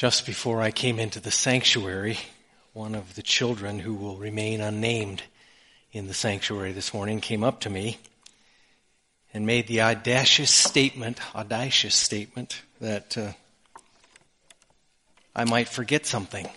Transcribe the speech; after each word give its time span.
Just 0.00 0.24
before 0.24 0.62
I 0.62 0.70
came 0.70 0.98
into 0.98 1.20
the 1.20 1.30
sanctuary, 1.30 2.16
one 2.72 2.94
of 2.94 3.16
the 3.16 3.22
children 3.22 3.80
who 3.80 3.92
will 3.92 4.16
remain 4.16 4.62
unnamed 4.62 5.24
in 5.92 6.06
the 6.06 6.14
sanctuary 6.14 6.72
this 6.72 6.94
morning 6.94 7.20
came 7.20 7.44
up 7.44 7.60
to 7.60 7.68
me 7.68 7.98
and 9.34 9.44
made 9.44 9.66
the 9.66 9.82
audacious 9.82 10.50
statement, 10.50 11.20
audacious 11.36 11.94
statement 11.94 12.62
that 12.80 13.18
uh, 13.18 13.32
I 15.36 15.44
might 15.44 15.68
forget 15.68 16.06
something. 16.06 16.48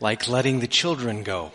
Like 0.00 0.28
letting 0.28 0.60
the 0.60 0.68
children 0.68 1.22
go. 1.22 1.52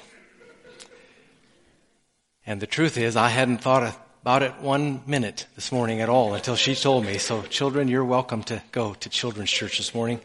And 2.48 2.60
the 2.60 2.66
truth 2.66 2.98
is, 2.98 3.16
I 3.16 3.30
hadn't 3.30 3.60
thought 3.60 3.84
about 4.24 4.42
it 4.42 4.58
one 4.62 5.02
minute 5.05 5.46
this 5.56 5.70
morning 5.70 6.00
at 6.00 6.08
all 6.08 6.34
until 6.34 6.56
she 6.56 6.76
told 6.76 7.06
me. 7.06 7.18
So, 7.18 7.42
children, 7.42 7.89
you're 7.89 8.06
welcome 8.06 8.42
to 8.43 8.64
go 8.71 8.93
to 8.93 9.10
children's 9.10 9.52
church 9.52 9.80
this 9.80 9.93
morning. 9.93 10.21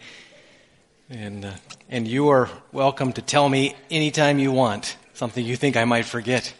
And, 1.10 1.44
uh, 1.44 1.54
and 1.88 2.06
you 2.06 2.28
are 2.28 2.48
welcome 2.70 3.12
to 3.14 3.22
tell 3.22 3.48
me 3.48 3.74
anytime 3.90 4.38
you 4.38 4.52
want 4.52 4.96
something 5.14 5.44
you 5.44 5.56
think 5.56 5.76
I 5.76 5.84
might 5.84 6.04
forget. 6.04 6.54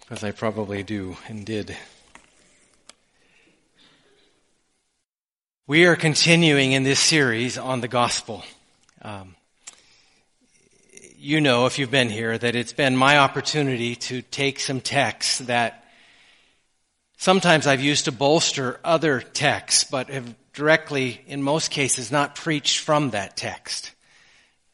Because 0.00 0.24
I 0.24 0.30
probably 0.30 0.82
do 0.82 1.18
and 1.28 1.44
did. 1.44 1.76
We 5.66 5.84
are 5.84 5.96
continuing 5.96 6.72
in 6.72 6.82
this 6.82 6.98
series 6.98 7.58
on 7.58 7.82
the 7.82 7.88
gospel. 7.88 8.42
Um, 9.02 9.36
you 11.22 11.40
know, 11.40 11.66
if 11.66 11.78
you've 11.78 11.90
been 11.90 12.10
here, 12.10 12.36
that 12.36 12.56
it's 12.56 12.72
been 12.72 12.96
my 12.96 13.18
opportunity 13.18 13.94
to 13.94 14.22
take 14.22 14.58
some 14.58 14.80
texts 14.80 15.38
that 15.38 15.84
sometimes 17.16 17.68
I've 17.68 17.80
used 17.80 18.06
to 18.06 18.12
bolster 18.12 18.80
other 18.82 19.20
texts, 19.20 19.84
but 19.84 20.10
have 20.10 20.34
directly, 20.52 21.20
in 21.28 21.40
most 21.40 21.70
cases, 21.70 22.10
not 22.10 22.34
preached 22.34 22.80
from 22.80 23.10
that 23.10 23.36
text. 23.36 23.92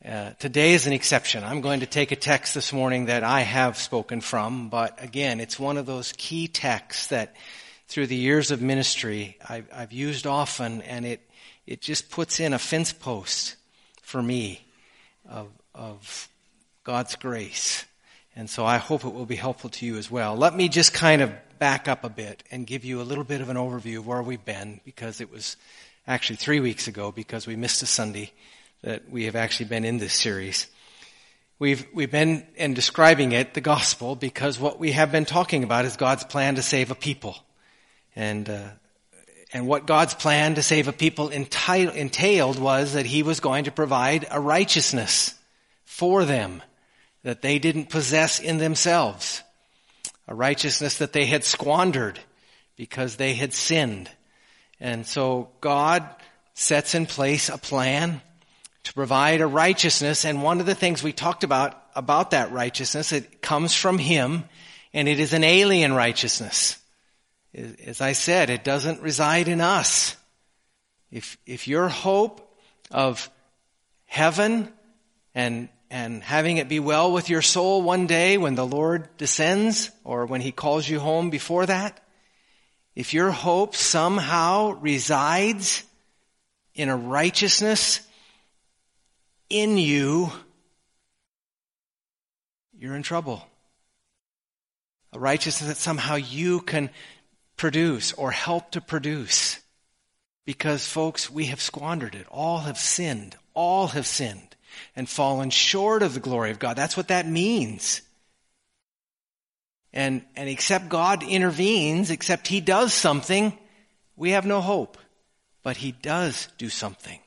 Uh, 0.03 0.31
today 0.39 0.73
is 0.73 0.87
an 0.87 0.95
exception. 0.95 1.45
I'm 1.45 1.61
going 1.61 1.81
to 1.81 1.87
take 1.87 2.13
a 2.13 2.17
text 2.17 2.55
this 2.55 2.73
morning 2.73 3.07
that 3.07 3.25
I 3.25 3.43
have 3.43 3.77
spoken 3.77 4.23
from, 4.23 4.71
but 4.71 5.05
again, 5.05 5.41
it's 5.41 5.61
one 5.61 5.77
of 5.77 5.85
those 5.85 6.15
key 6.17 6.49
texts 6.49 7.09
that 7.09 7.37
through 7.89 8.07
the 8.07 8.17
years 8.17 8.51
of 8.51 8.63
ministry 8.63 9.37
I've, 9.47 9.69
I've 9.71 9.93
used 9.93 10.27
often, 10.27 10.81
and 10.81 11.05
it, 11.05 11.21
it 11.67 11.83
just 11.83 12.11
puts 12.11 12.41
in 12.41 12.55
a 12.55 12.59
fence 12.59 12.95
post 12.95 13.57
for 14.01 14.23
me 14.23 14.65
of, 15.29 15.49
of 15.75 16.31
God's 16.89 17.17
grace. 17.17 17.85
And 18.35 18.49
so 18.49 18.65
I 18.65 18.79
hope 18.79 19.05
it 19.05 19.13
will 19.13 19.27
be 19.27 19.37
helpful 19.37 19.69
to 19.69 19.85
you 19.85 19.99
as 19.99 20.11
well. 20.11 20.35
Let 20.35 20.57
me 20.57 20.71
just 20.71 20.95
kind 20.95 21.21
of 21.21 21.31
back 21.59 21.87
up 21.87 22.03
a 22.03 22.09
bit 22.09 22.43
and 22.51 22.67
give 22.67 22.83
you 22.83 23.03
a 23.03 23.05
little 23.05 23.25
bit 23.25 23.43
of 23.43 23.51
an 23.51 23.59
overview 23.59 23.99
of 23.99 24.07
where 24.07 24.23
we've 24.23 24.43
been 24.43 24.81
because 24.87 25.21
it 25.21 25.31
was 25.31 25.59
actually 26.07 26.37
three 26.37 26.61
weeks 26.61 26.89
ago 26.89 27.13
because 27.13 27.47
we 27.47 27.57
missed 27.57 27.83
a 27.83 27.87
Sunday 27.87 28.33
that 28.81 29.11
we 29.11 29.25
have 29.25 29.37
actually 29.37 29.67
been 29.67 29.85
in 29.85 29.99
this 29.99 30.15
series. 30.15 30.67
We've, 31.59 31.87
we've 31.93 32.11
been 32.11 32.47
in 32.57 32.73
describing 32.73 33.33
it, 33.33 33.53
the 33.53 33.61
gospel, 33.61 34.17
because 34.17 34.59
what 34.59 34.79
we 34.79 34.93
have 34.93 35.13
been 35.13 35.27
talking 35.27 35.65
about 35.65 35.85
is 35.85 35.99
God's 35.99 36.25
plan 36.25 36.55
to 36.55 36.63
save 36.63 36.91
a 36.91 36.95
people. 36.95 37.37
And, 38.17 38.49
uh, 38.49 38.69
and 39.53 39.67
what 39.67 39.87
God's 39.87 40.15
plan 40.15 40.55
to 40.55 40.63
save 40.63 40.89
a 40.89 40.95
people 40.95 41.29
entailed 41.29 42.59
was 42.59 42.95
that 42.95 43.05
He 43.05 43.23
was 43.23 43.41
going 43.41 43.65
to 43.65 43.73
provide 43.73 44.27
a 44.31 44.41
righteousness 44.41 45.35
for 45.85 46.25
them 46.25 46.63
that 47.23 47.43
they 47.43 47.59
didn't 47.59 47.91
possess 47.91 48.41
in 48.41 48.59
themselves, 48.59 49.43
a 50.27 50.35
righteousness 50.35 50.99
that 50.99 51.13
they 51.13 51.27
had 51.27 51.45
squandered 51.45 52.19
because 52.77 53.17
they 53.17 53.35
had 53.35 53.53
sinned. 53.53 54.11
And 54.81 55.07
so 55.07 55.51
God 55.61 56.09
sets 56.55 56.95
in 56.95 57.07
place 57.07 57.49
a 57.49 57.59
plan 57.59 58.21
to 58.85 58.93
provide 58.95 59.41
a 59.41 59.47
righteousness. 59.47 60.25
And 60.25 60.43
one 60.43 60.61
of 60.61 60.67
the 60.67 60.75
things 60.75 61.03
we 61.03 61.13
talked 61.13 61.45
about, 61.45 61.81
about 61.95 62.31
that 62.31 62.53
righteousness, 62.53 63.13
it 63.13 63.43
comes 63.43 63.75
from 63.75 63.99
Him 63.99 64.45
and 64.95 65.09
it 65.09 65.21
is 65.21 65.33
an 65.33 65.45
alien 65.45 65.93
righteousness. 65.93 66.79
As 67.55 68.01
I 68.01 68.13
said, 68.13 68.51
it 68.51 68.65
doesn't 68.65 69.03
reside 69.03 69.49
in 69.49 69.61
us. 69.61 70.17
If, 71.11 71.39
if 71.47 71.67
your 71.67 71.89
hope 71.89 72.57
of 72.91 73.31
heaven 74.07 74.73
and 75.35 75.69
and 75.91 76.23
having 76.23 76.59
it 76.59 76.69
be 76.69 76.81
well 76.81 77.13
with 77.13 77.31
your 77.31 77.43
soul 77.43 77.83
one 77.83 78.07
day 78.07 78.37
when 78.37 78.55
the 78.55 78.67
Lord 78.67 79.09
descends 79.17 79.91
or 80.05 80.27
when 80.27 80.41
He 80.41 80.53
calls 80.53 80.89
you 80.89 81.01
home 81.01 81.31
before 81.31 81.67
that, 81.67 82.01
if 82.95 83.15
your 83.15 83.31
hope 83.31 83.75
somehow 83.75 84.73
resides 84.81 85.85
in 86.75 86.89
a 86.89 86.97
righteousness 86.97 88.01
in 89.49 89.79
you, 89.79 90.31
you're 92.77 92.97
in 92.97 93.03
trouble. 93.03 93.47
A 95.13 95.19
righteousness 95.19 95.69
that 95.69 95.79
somehow 95.79 96.17
you 96.17 96.61
can 96.61 96.91
produce 97.57 98.13
or 98.13 98.31
help 98.31 98.73
to 98.73 98.81
produce. 98.81 99.59
Because 100.45 100.87
folks, 100.87 101.31
we 101.31 101.47
have 101.47 101.61
squandered 101.61 102.15
it. 102.15 102.27
All 102.31 102.59
have 102.61 102.79
sinned. 102.79 103.37
All 103.55 103.89
have 103.89 104.07
sinned 104.07 104.57
and 104.97 105.09
fallen 105.09 105.51
short 105.51 106.03
of 106.03 106.15
the 106.15 106.21
glory 106.21 106.51
of 106.51 106.59
God. 106.59 106.77
That's 106.77 106.97
what 106.97 107.09
that 107.09 107.27
means. 107.27 108.03
And, 109.93 110.23
and 110.37 110.49
except 110.49 110.89
God 110.89 111.23
intervenes, 111.23 112.11
except 112.11 112.49
He 112.49 112.61
does 112.61 112.93
something, 112.93 113.57
we 114.17 114.31
have 114.31 114.47
no 114.47 114.61
hope. 114.61 114.99
But 115.63 115.79
He 115.79 115.93
does 115.93 116.49
do 116.59 116.69
something. 116.69 117.21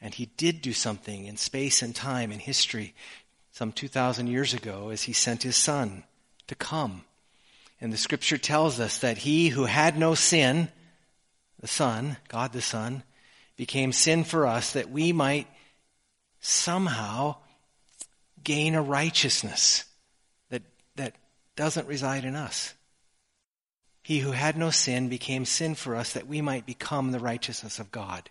And 0.00 0.14
He 0.14 0.26
did 0.36 0.62
do 0.62 0.72
something 0.72 1.26
in 1.26 1.36
space 1.36 1.82
and 1.82 1.94
time 1.94 2.30
and 2.30 2.40
history 2.40 2.94
some 3.52 3.72
2,000 3.72 4.28
years 4.28 4.54
ago 4.54 4.90
as 4.90 5.02
He 5.02 5.12
sent 5.12 5.42
His 5.42 5.56
Son 5.56 6.04
to 6.46 6.54
come. 6.54 7.04
And 7.80 7.92
the 7.92 7.98
scripture 7.98 8.38
tells 8.38 8.78
us 8.78 8.98
that 8.98 9.18
He 9.18 9.48
who 9.48 9.64
had 9.64 9.98
no 9.98 10.14
sin, 10.14 10.68
the 11.60 11.66
Son, 11.66 12.16
God 12.28 12.52
the 12.52 12.62
Son, 12.62 13.02
became 13.56 13.92
sin 13.92 14.24
for 14.24 14.46
us 14.46 14.72
that 14.72 14.90
we 14.90 15.12
might 15.12 15.46
somehow 16.40 17.36
gain 18.42 18.74
a 18.74 18.82
righteousness 18.82 19.84
that, 20.50 20.62
that 20.96 21.14
doesn't 21.56 21.86
reside 21.86 22.24
in 22.24 22.36
us. 22.36 22.74
He 24.02 24.18
who 24.20 24.32
had 24.32 24.56
no 24.56 24.70
sin 24.70 25.08
became 25.08 25.44
sin 25.44 25.74
for 25.74 25.94
us 25.94 26.14
that 26.14 26.26
we 26.26 26.40
might 26.40 26.66
become 26.66 27.12
the 27.12 27.20
righteousness 27.20 27.78
of 27.78 27.90
God. 27.90 28.30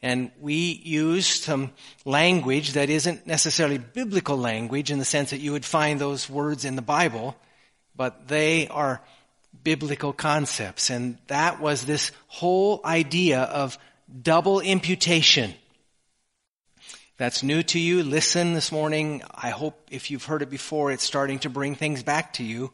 And 0.00 0.30
we 0.40 0.80
use 0.84 1.26
some 1.26 1.72
language 2.04 2.72
that 2.72 2.88
isn't 2.88 3.26
necessarily 3.26 3.78
biblical 3.78 4.36
language 4.36 4.90
in 4.90 4.98
the 4.98 5.04
sense 5.04 5.30
that 5.30 5.40
you 5.40 5.52
would 5.52 5.64
find 5.64 6.00
those 6.00 6.30
words 6.30 6.64
in 6.64 6.76
the 6.76 6.82
Bible, 6.82 7.36
but 7.96 8.28
they 8.28 8.68
are 8.68 9.02
biblical 9.64 10.12
concepts. 10.12 10.88
And 10.88 11.18
that 11.26 11.60
was 11.60 11.84
this 11.84 12.12
whole 12.28 12.80
idea 12.84 13.42
of 13.42 13.76
double 14.22 14.60
imputation 14.60 15.54
that's 17.18 17.42
new 17.42 17.64
to 17.64 17.80
you, 17.80 18.04
listen 18.04 18.52
this 18.54 18.70
morning. 18.70 19.22
I 19.34 19.50
hope 19.50 19.88
if 19.90 20.10
you've 20.10 20.24
heard 20.24 20.42
it 20.42 20.50
before, 20.50 20.92
it's 20.92 21.02
starting 21.02 21.40
to 21.40 21.50
bring 21.50 21.74
things 21.74 22.04
back 22.04 22.34
to 22.34 22.44
you. 22.44 22.70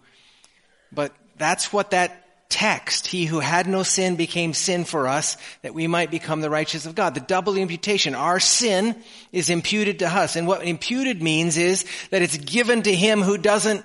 But 0.93 1.13
that's 1.39 1.73
what 1.73 1.93
that 1.93 2.51
text, 2.51 3.07
he 3.07 3.25
who 3.25 3.41
had 3.41 3.67
no 3.67 3.83
sin 3.83 4.17
became 4.17 4.53
sin 4.53 4.85
for 4.85 5.09
us, 5.09 5.39
that 5.63 5.73
we 5.73 5.87
might 5.87 6.11
become 6.11 6.43
the 6.43 6.51
righteous 6.51 6.85
of 6.85 6.95
God. 6.95 7.15
The 7.15 7.21
double 7.21 7.57
imputation. 7.57 8.15
Our 8.15 8.39
sin 8.39 9.03
is 9.33 9.49
imputed 9.49 10.01
to 10.01 10.09
us. 10.09 10.37
And 10.37 10.47
what 10.47 10.63
imputed 10.63 11.23
means 11.23 11.57
is 11.57 11.87
that 12.11 12.21
it's 12.21 12.37
given 12.37 12.83
to 12.83 12.95
him 12.95 13.23
who 13.23 13.39
doesn't 13.39 13.83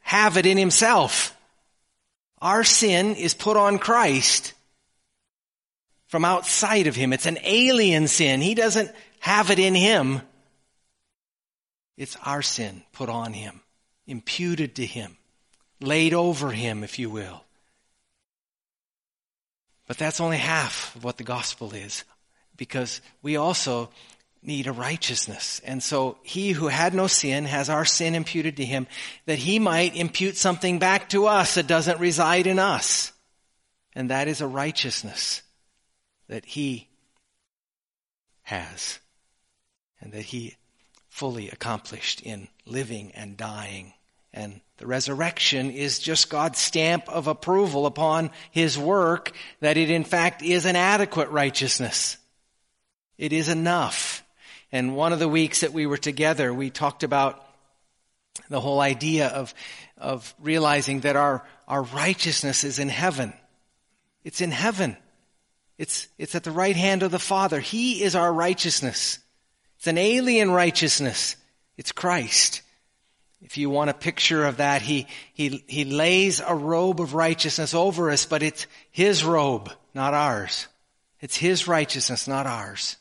have 0.00 0.38
it 0.38 0.46
in 0.46 0.56
himself. 0.56 1.36
Our 2.40 2.64
sin 2.64 3.14
is 3.14 3.34
put 3.34 3.58
on 3.58 3.78
Christ 3.78 4.54
from 6.06 6.24
outside 6.24 6.86
of 6.86 6.96
him. 6.96 7.12
It's 7.12 7.26
an 7.26 7.38
alien 7.44 8.08
sin. 8.08 8.40
He 8.40 8.54
doesn't 8.54 8.90
have 9.20 9.50
it 9.50 9.58
in 9.58 9.74
him. 9.74 10.22
It's 11.96 12.16
our 12.24 12.42
sin 12.42 12.82
put 12.92 13.08
on 13.08 13.32
him, 13.32 13.60
imputed 14.06 14.76
to 14.76 14.86
him, 14.86 15.16
laid 15.80 16.14
over 16.14 16.50
him, 16.50 16.84
if 16.84 16.98
you 16.98 17.10
will. 17.10 17.44
But 19.86 19.98
that's 19.98 20.20
only 20.20 20.36
half 20.36 20.94
of 20.94 21.04
what 21.04 21.16
the 21.16 21.24
gospel 21.24 21.72
is, 21.72 22.04
because 22.56 23.00
we 23.22 23.36
also 23.36 23.90
need 24.42 24.66
a 24.66 24.72
righteousness. 24.72 25.60
And 25.64 25.82
so 25.82 26.18
he 26.22 26.52
who 26.52 26.68
had 26.68 26.94
no 26.94 27.06
sin 27.06 27.44
has 27.46 27.68
our 27.68 27.84
sin 27.84 28.14
imputed 28.14 28.58
to 28.58 28.64
him 28.64 28.86
that 29.26 29.38
he 29.38 29.58
might 29.58 29.96
impute 29.96 30.36
something 30.36 30.78
back 30.78 31.08
to 31.10 31.26
us 31.26 31.54
that 31.54 31.66
doesn't 31.66 31.98
reside 31.98 32.46
in 32.46 32.58
us. 32.58 33.12
And 33.94 34.10
that 34.10 34.28
is 34.28 34.40
a 34.40 34.46
righteousness 34.46 35.42
that 36.28 36.44
he 36.44 36.86
has 38.42 39.00
and 40.00 40.12
that 40.12 40.26
he 40.26 40.56
fully 41.08 41.48
accomplished 41.50 42.20
in 42.20 42.48
living 42.66 43.12
and 43.14 43.36
dying 43.36 43.92
and 44.32 44.60
The 44.76 44.86
resurrection 44.86 45.72
is 45.72 45.98
just 45.98 46.30
God's 46.30 46.60
stamp 46.60 47.08
of 47.08 47.26
approval 47.26 47.86
upon 47.86 48.30
His 48.52 48.78
work 48.78 49.32
that 49.60 49.76
it 49.76 49.90
in 49.90 50.04
fact 50.04 50.42
is 50.42 50.66
an 50.66 50.76
adequate 50.76 51.30
righteousness. 51.30 52.16
It 53.16 53.32
is 53.32 53.48
enough. 53.48 54.22
And 54.70 54.94
one 54.94 55.12
of 55.12 55.18
the 55.18 55.28
weeks 55.28 55.62
that 55.62 55.72
we 55.72 55.86
were 55.86 55.96
together, 55.96 56.54
we 56.54 56.70
talked 56.70 57.02
about 57.02 57.44
the 58.48 58.60
whole 58.60 58.80
idea 58.80 59.26
of, 59.28 59.52
of 59.96 60.32
realizing 60.40 61.00
that 61.00 61.16
our, 61.16 61.44
our 61.66 61.82
righteousness 61.82 62.62
is 62.62 62.78
in 62.78 62.88
heaven. 62.88 63.32
It's 64.22 64.40
in 64.40 64.52
heaven. 64.52 64.96
It's, 65.78 66.06
it's 66.18 66.36
at 66.36 66.44
the 66.44 66.52
right 66.52 66.76
hand 66.76 67.02
of 67.02 67.10
the 67.10 67.18
Father. 67.18 67.58
He 67.58 68.02
is 68.02 68.14
our 68.14 68.32
righteousness. 68.32 69.18
It's 69.78 69.86
an 69.86 69.98
alien 69.98 70.50
righteousness. 70.50 71.36
It's 71.76 71.92
Christ. 71.92 72.62
If 73.40 73.56
you 73.56 73.70
want 73.70 73.90
a 73.90 73.94
picture 73.94 74.44
of 74.44 74.56
that, 74.56 74.82
he, 74.82 75.06
he, 75.32 75.62
he 75.68 75.84
lays 75.84 76.40
a 76.40 76.54
robe 76.54 77.00
of 77.00 77.14
righteousness 77.14 77.72
over 77.72 78.10
us, 78.10 78.26
but 78.26 78.42
it's 78.42 78.66
His 78.90 79.24
robe, 79.24 79.70
not 79.94 80.14
ours. 80.14 80.66
It's 81.20 81.36
His 81.36 81.68
righteousness, 81.68 82.26
not 82.26 82.46
ours. 82.46 82.96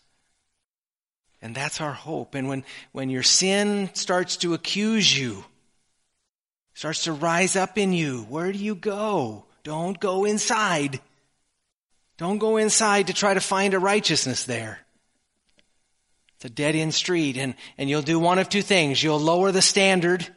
And 1.41 1.55
that's 1.55 1.81
our 1.81 1.93
hope. 1.93 2.35
And 2.35 2.47
when, 2.47 2.63
when 2.91 3.09
your 3.09 3.23
sin 3.23 3.89
starts 3.93 4.37
to 4.37 4.53
accuse 4.53 5.17
you, 5.17 5.43
starts 6.75 7.05
to 7.05 7.13
rise 7.13 7.55
up 7.55 7.79
in 7.79 7.93
you, 7.93 8.23
where 8.29 8.51
do 8.51 8.59
you 8.59 8.75
go? 8.75 9.45
Don't 9.63 9.99
go 9.99 10.25
inside. 10.25 10.99
Don't 12.17 12.37
go 12.37 12.57
inside 12.57 13.07
to 13.07 13.13
try 13.13 13.33
to 13.33 13.39
find 13.39 13.73
a 13.73 13.79
righteousness 13.79 14.43
there. 14.43 14.79
It's 16.37 16.45
a 16.45 16.49
dead 16.49 16.75
end 16.75 16.93
street 16.93 17.35
and, 17.37 17.55
and 17.77 17.89
you'll 17.89 18.03
do 18.03 18.19
one 18.19 18.37
of 18.37 18.47
two 18.47 18.61
things. 18.61 19.01
You'll 19.01 19.19
lower 19.19 19.51
the 19.51 19.61
standard 19.61 20.27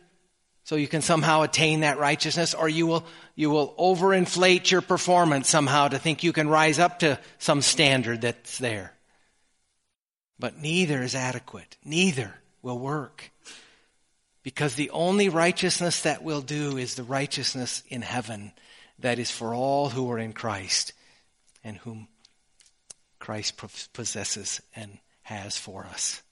so 0.64 0.76
you 0.76 0.88
can 0.88 1.02
somehow 1.02 1.43
attain 1.43 1.81
that 1.81 1.99
righteousness 1.99 2.55
or 2.55 2.69
you 2.70 2.87
will, 2.87 3.05
you 3.35 3.50
will 3.50 3.75
overinflate 3.79 4.70
your 4.70 4.81
performance 4.81 5.49
somehow 5.49 5.88
to 5.88 5.99
think 5.99 6.23
you 6.23 6.32
can 6.32 6.49
rise 6.49 6.79
up 6.79 7.00
to 7.00 7.19
some 7.38 7.61
standard 7.61 8.23
that's 8.23 8.56
there. 8.58 8.94
But 10.38 10.56
neither 10.58 11.02
is 11.02 11.14
adequate. 11.14 11.76
Neither 11.85 12.35
will 12.62 12.79
work. 12.79 13.31
Because 14.43 14.76
the 14.76 14.91
only 14.91 15.29
righteousness 15.29 16.02
that 16.02 16.23
will 16.23 16.41
do 16.41 16.79
is 16.79 16.94
the 16.94 17.02
righteousness 17.02 17.82
in 17.88 18.00
heaven 18.00 18.52
that 19.00 19.19
is 19.19 19.31
for 19.31 19.55
all 19.55 19.91
who 19.91 20.11
are 20.11 20.19
in 20.19 20.32
Christ 20.32 20.94
and 21.62 21.76
whom 21.76 22.08
Christ 23.19 23.61
possesses 23.93 24.62
and 24.75 24.99
has 25.30 25.56
for 25.56 25.86
us. 25.86 26.22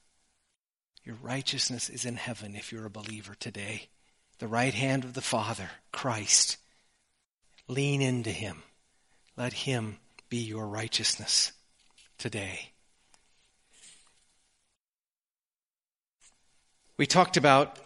Your 1.05 1.15
righteousness 1.23 1.89
is 1.89 2.05
in 2.05 2.17
heaven 2.17 2.57
if 2.57 2.73
you're 2.73 2.85
a 2.85 2.91
believer 2.91 3.37
today. 3.39 3.89
The 4.41 4.49
right 4.49 4.75
hand 4.75 5.05
of 5.05 5.15
the 5.15 5.21
Father, 5.21 5.71
Christ. 5.93 6.57
Lean 7.69 8.03
into 8.03 8.31
Him. 8.31 8.65
Let 9.37 9.53
Him 9.53 9.99
be 10.29 10.39
your 10.39 10.67
righteousness 10.67 11.53
today. 12.19 12.73
We 16.97 17.07
talked 17.07 17.37
about 17.37 17.79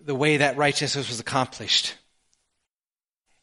the 0.00 0.14
way 0.14 0.38
that 0.38 0.56
righteousness 0.56 1.10
was 1.10 1.20
accomplished. 1.20 1.96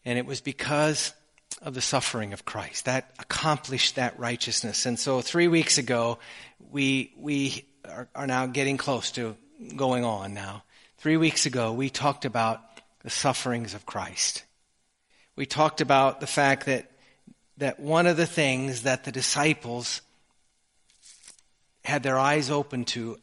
And 0.03 0.17
it 0.17 0.25
was 0.25 0.41
because 0.41 1.13
of 1.62 1.74
the 1.74 1.81
suffering 1.81 2.33
of 2.33 2.45
Christ. 2.45 2.86
That 2.86 3.12
accomplished 3.19 3.95
that 3.95 4.19
righteousness. 4.19 4.86
And 4.86 5.00
so 5.00 5.21
three 5.21 5.48
weeks 5.48 5.77
ago, 5.77 6.19
we, 6.71 7.13
we 7.18 7.65
are, 7.88 8.07
are 8.15 8.27
now 8.27 8.45
getting 8.45 8.77
close 8.77 9.12
to 9.12 9.36
going 9.75 10.04
on 10.04 10.33
now. 10.33 10.63
Three 10.98 11.18
weeks 11.18 11.45
ago, 11.45 11.74
we 11.74 11.89
talked 11.89 12.25
about 12.25 12.62
the 13.04 13.09
sufferings 13.09 13.74
of 13.74 13.86
Christ. 13.86 14.44
We 15.36 15.45
talked 15.45 15.81
about 15.81 16.19
the 16.19 16.27
fact 16.27 16.65
that, 16.65 16.92
that 17.57 17.80
one 17.80 18.07
of 18.07 18.18
the 18.18 18.25
things 18.25 18.83
that 18.83 19.04
the 19.04 19.12
disciples 19.12 20.01
had 21.83 22.04
their 22.04 22.19
eyes 22.19 22.51
open 22.51 22.86
to 22.86 23.18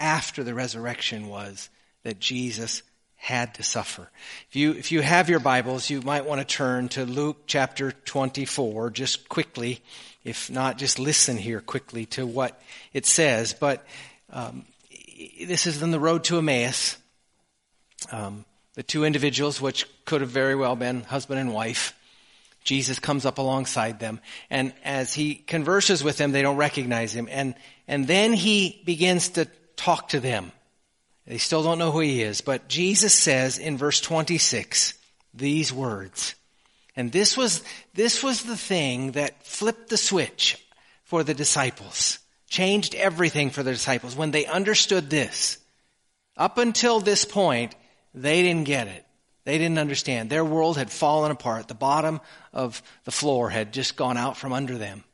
after 0.00 0.42
the 0.42 0.54
resurrection 0.54 1.28
was 1.28 1.68
that 2.02 2.18
Jesus 2.18 2.82
had 3.26 3.54
to 3.54 3.62
suffer. 3.64 4.08
If 4.48 4.54
you, 4.54 4.70
if 4.70 4.92
you 4.92 5.02
have 5.02 5.28
your 5.28 5.40
Bibles, 5.40 5.90
you 5.90 6.00
might 6.00 6.24
want 6.24 6.40
to 6.40 6.44
turn 6.44 6.88
to 6.90 7.04
Luke 7.04 7.38
chapter 7.48 7.90
24 7.90 8.90
just 8.90 9.28
quickly. 9.28 9.80
If 10.22 10.48
not, 10.48 10.78
just 10.78 11.00
listen 11.00 11.36
here 11.36 11.60
quickly 11.60 12.06
to 12.06 12.24
what 12.24 12.62
it 12.92 13.04
says. 13.04 13.52
But 13.52 13.84
um, 14.30 14.64
this 15.44 15.66
is 15.66 15.82
in 15.82 15.90
the 15.90 15.98
road 15.98 16.22
to 16.24 16.38
Emmaus. 16.38 16.98
Um, 18.12 18.44
the 18.74 18.84
two 18.84 19.04
individuals, 19.04 19.60
which 19.60 19.88
could 20.04 20.20
have 20.20 20.30
very 20.30 20.54
well 20.54 20.76
been 20.76 21.02
husband 21.02 21.40
and 21.40 21.52
wife, 21.52 21.98
Jesus 22.62 23.00
comes 23.00 23.26
up 23.26 23.38
alongside 23.38 23.98
them. 23.98 24.20
And 24.50 24.72
as 24.84 25.12
he 25.12 25.34
converses 25.34 26.04
with 26.04 26.16
them, 26.16 26.30
they 26.30 26.42
don't 26.42 26.58
recognize 26.58 27.12
him. 27.12 27.26
And, 27.28 27.56
and 27.88 28.06
then 28.06 28.34
he 28.34 28.80
begins 28.86 29.30
to 29.30 29.48
talk 29.74 30.10
to 30.10 30.20
them. 30.20 30.52
They 31.26 31.38
still 31.38 31.62
don't 31.62 31.78
know 31.78 31.90
who 31.90 32.00
he 32.00 32.22
is, 32.22 32.40
but 32.40 32.68
Jesus 32.68 33.12
says 33.12 33.58
in 33.58 33.76
verse 33.76 34.00
26 34.00 34.94
these 35.34 35.72
words. 35.72 36.34
And 36.94 37.10
this 37.12 37.36
was, 37.36 37.62
this 37.94 38.22
was 38.22 38.42
the 38.42 38.56
thing 38.56 39.12
that 39.12 39.44
flipped 39.44 39.90
the 39.90 39.96
switch 39.96 40.64
for 41.04 41.24
the 41.24 41.34
disciples, 41.34 42.20
changed 42.48 42.94
everything 42.94 43.50
for 43.50 43.62
the 43.62 43.72
disciples 43.72 44.16
when 44.16 44.30
they 44.30 44.46
understood 44.46 45.10
this. 45.10 45.58
Up 46.36 46.58
until 46.58 47.00
this 47.00 47.24
point, 47.24 47.74
they 48.14 48.42
didn't 48.42 48.64
get 48.64 48.86
it. 48.86 49.04
They 49.44 49.58
didn't 49.58 49.78
understand. 49.78 50.30
Their 50.30 50.44
world 50.44 50.76
had 50.76 50.90
fallen 50.90 51.30
apart. 51.30 51.68
The 51.68 51.74
bottom 51.74 52.20
of 52.52 52.82
the 53.04 53.12
floor 53.12 53.50
had 53.50 53.72
just 53.72 53.96
gone 53.96 54.16
out 54.16 54.36
from 54.36 54.52
under 54.52 54.78
them. 54.78 55.04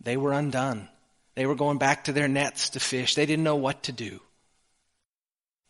They 0.00 0.16
were 0.16 0.32
undone. 0.32 0.88
They 1.34 1.46
were 1.46 1.54
going 1.54 1.78
back 1.78 2.04
to 2.04 2.12
their 2.12 2.28
nets 2.28 2.70
to 2.70 2.80
fish. 2.80 3.14
They 3.14 3.26
didn't 3.26 3.44
know 3.44 3.56
what 3.56 3.84
to 3.84 3.92
do 3.92 4.20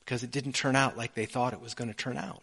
because 0.05 0.23
it 0.23 0.31
didn't 0.31 0.55
turn 0.55 0.77
out 0.77 0.97
like 0.97 1.15
they 1.15 1.27
thought 1.27 1.53
it 1.53 1.61
was 1.61 1.75
going 1.75 1.89
to 1.89 1.97
turn 1.97 2.17
out. 2.17 2.43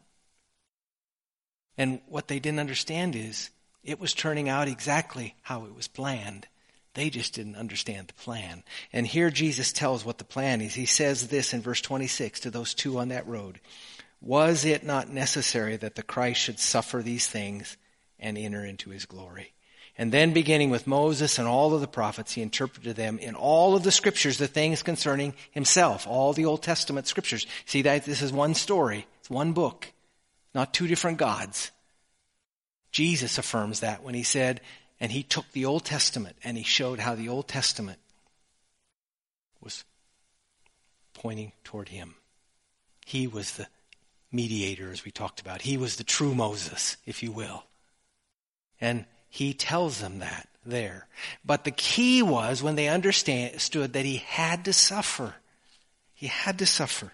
And 1.77 2.01
what 2.07 2.27
they 2.27 2.39
didn't 2.39 2.59
understand 2.59 3.15
is 3.15 3.49
it 3.83 3.99
was 3.99 4.13
turning 4.13 4.49
out 4.49 4.67
exactly 4.67 5.35
how 5.41 5.65
it 5.65 5.75
was 5.75 5.87
planned. 5.87 6.47
They 6.93 7.09
just 7.09 7.33
didn't 7.33 7.55
understand 7.55 8.07
the 8.07 8.13
plan. 8.15 8.63
And 8.91 9.07
here 9.07 9.29
Jesus 9.29 9.71
tells 9.71 10.03
what 10.03 10.17
the 10.17 10.25
plan 10.25 10.61
is. 10.61 10.73
He 10.73 10.85
says 10.85 11.27
this 11.27 11.53
in 11.53 11.61
verse 11.61 11.81
26 11.81 12.41
to 12.41 12.51
those 12.51 12.73
two 12.73 12.97
on 12.97 13.09
that 13.09 13.27
road. 13.27 13.59
Was 14.21 14.65
it 14.65 14.83
not 14.83 15.09
necessary 15.09 15.77
that 15.77 15.95
the 15.95 16.03
Christ 16.03 16.41
should 16.41 16.59
suffer 16.59 17.01
these 17.01 17.27
things 17.27 17.77
and 18.19 18.37
enter 18.37 18.65
into 18.65 18.89
his 18.89 19.05
glory? 19.05 19.53
And 19.99 20.13
then 20.13 20.31
beginning 20.31 20.69
with 20.69 20.87
Moses 20.87 21.39
and 21.39 21.45
all 21.45 21.73
of 21.73 21.81
the 21.81 21.87
prophets, 21.87 22.31
he 22.31 22.41
interpreted 22.41 22.95
them 22.95 23.19
in 23.19 23.35
all 23.35 23.75
of 23.75 23.83
the 23.83 23.91
scriptures, 23.91 24.37
the 24.37 24.47
things 24.47 24.81
concerning 24.81 25.33
himself, 25.51 26.07
all 26.07 26.31
the 26.31 26.45
Old 26.45 26.63
Testament 26.63 27.05
scriptures. 27.05 27.45
See 27.65 27.81
that 27.81 28.05
this 28.05 28.21
is 28.21 28.31
one 28.31 28.55
story. 28.55 29.05
It's 29.19 29.29
one 29.29 29.51
book, 29.51 29.91
not 30.55 30.73
two 30.73 30.87
different 30.87 31.17
gods. 31.17 31.71
Jesus 32.93 33.37
affirms 33.37 33.81
that 33.81 34.01
when 34.01 34.15
he 34.15 34.23
said, 34.23 34.61
and 35.01 35.11
he 35.11 35.21
took 35.21 35.51
the 35.51 35.65
Old 35.65 35.83
Testament 35.83 36.37
and 36.45 36.55
he 36.55 36.63
showed 36.63 36.99
how 36.99 37.13
the 37.15 37.27
Old 37.27 37.49
Testament 37.49 37.99
was 39.59 39.83
pointing 41.13 41.51
toward 41.65 41.89
him. 41.89 42.15
He 43.05 43.27
was 43.27 43.57
the 43.57 43.67
mediator, 44.31 44.93
as 44.93 45.03
we 45.03 45.11
talked 45.11 45.41
about. 45.41 45.63
He 45.63 45.75
was 45.75 45.97
the 45.97 46.05
true 46.05 46.33
Moses, 46.33 46.95
if 47.05 47.21
you 47.21 47.33
will. 47.33 47.65
And 48.79 49.03
he 49.29 49.53
tells 49.53 49.99
them 49.99 50.19
that 50.19 50.47
there. 50.65 51.07
But 51.45 51.63
the 51.63 51.71
key 51.71 52.21
was 52.21 52.61
when 52.61 52.75
they 52.75 52.87
understood 52.87 53.93
that 53.93 54.05
he 54.05 54.17
had 54.17 54.65
to 54.65 54.73
suffer. 54.73 55.35
He 56.13 56.27
had 56.27 56.59
to 56.59 56.65
suffer. 56.65 57.11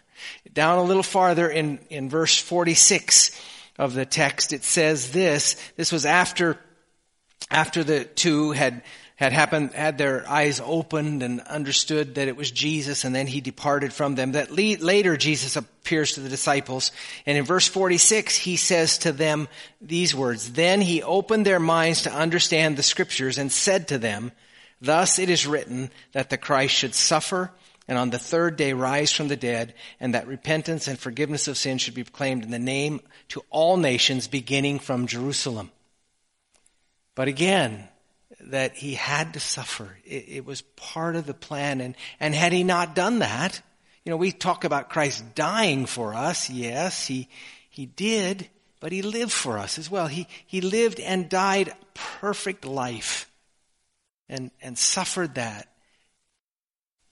Down 0.51 0.79
a 0.79 0.83
little 0.83 1.03
farther 1.03 1.49
in, 1.49 1.79
in 1.89 2.09
verse 2.09 2.37
46 2.37 3.39
of 3.77 3.93
the 3.93 4.05
text, 4.05 4.53
it 4.53 4.63
says 4.63 5.11
this. 5.11 5.55
This 5.75 5.91
was 5.91 6.05
after, 6.05 6.57
after 7.51 7.83
the 7.83 8.05
two 8.05 8.51
had 8.51 8.81
had 9.15 9.31
happened, 9.31 9.71
had 9.71 9.97
their 9.97 10.29
eyes 10.29 10.59
opened 10.59 11.23
and 11.23 11.39
understood 11.41 12.15
that 12.15 12.27
it 12.27 12.35
was 12.35 12.51
Jesus 12.51 13.05
and 13.05 13.15
then 13.15 13.27
he 13.27 13.39
departed 13.39 13.93
from 13.93 14.15
them. 14.15 14.33
That 14.33 14.51
le- 14.51 14.83
later 14.83 15.15
Jesus 15.15 15.55
appears 15.55 16.13
to 16.13 16.19
the 16.19 16.29
disciples 16.29 16.91
and 17.25 17.37
in 17.37 17.45
verse 17.45 17.67
46 17.67 18.35
he 18.35 18.57
says 18.57 18.97
to 18.99 19.13
them 19.13 19.47
these 19.81 20.13
words, 20.13 20.51
Then 20.51 20.81
he 20.81 21.01
opened 21.01 21.45
their 21.45 21.61
minds 21.61 22.03
to 22.03 22.13
understand 22.13 22.75
the 22.75 22.83
scriptures 22.83 23.37
and 23.37 23.51
said 23.51 23.87
to 23.87 23.97
them, 23.97 24.33
Thus 24.81 25.17
it 25.17 25.29
is 25.29 25.47
written 25.47 25.91
that 26.11 26.29
the 26.29 26.37
Christ 26.37 26.75
should 26.75 26.93
suffer 26.93 27.51
and 27.87 27.97
on 27.97 28.09
the 28.09 28.19
third 28.19 28.57
day 28.57 28.73
rise 28.73 29.11
from 29.11 29.29
the 29.29 29.37
dead 29.37 29.73
and 30.01 30.13
that 30.13 30.27
repentance 30.27 30.89
and 30.89 30.99
forgiveness 30.99 31.47
of 31.47 31.57
sins 31.57 31.81
should 31.81 31.93
be 31.93 32.03
proclaimed 32.03 32.43
in 32.43 32.51
the 32.51 32.59
name 32.59 32.99
to 33.29 33.43
all 33.49 33.77
nations 33.77 34.27
beginning 34.27 34.79
from 34.79 35.07
Jerusalem. 35.07 35.71
But 37.13 37.29
again, 37.29 37.87
that 38.39 38.75
he 38.75 38.93
had 38.93 39.33
to 39.33 39.39
suffer. 39.39 39.97
It, 40.05 40.25
it, 40.27 40.45
was 40.45 40.61
part 40.61 41.15
of 41.15 41.25
the 41.25 41.33
plan. 41.33 41.81
And, 41.81 41.95
and 42.19 42.35
had 42.35 42.53
he 42.53 42.63
not 42.63 42.95
done 42.95 43.19
that, 43.19 43.61
you 44.03 44.09
know, 44.11 44.17
we 44.17 44.31
talk 44.31 44.63
about 44.63 44.89
Christ 44.89 45.35
dying 45.35 45.85
for 45.85 46.13
us. 46.13 46.49
Yes, 46.49 47.07
he, 47.07 47.27
He 47.69 47.85
did, 47.85 48.49
but 48.79 48.91
he 48.91 49.01
lived 49.01 49.31
for 49.31 49.57
us 49.57 49.79
as 49.79 49.89
well. 49.89 50.07
He, 50.07 50.27
he 50.45 50.61
lived 50.61 50.99
and 50.99 51.27
died 51.27 51.73
perfect 51.93 52.65
life 52.65 53.29
and, 54.29 54.51
and 54.61 54.77
suffered 54.77 55.35
that 55.35 55.67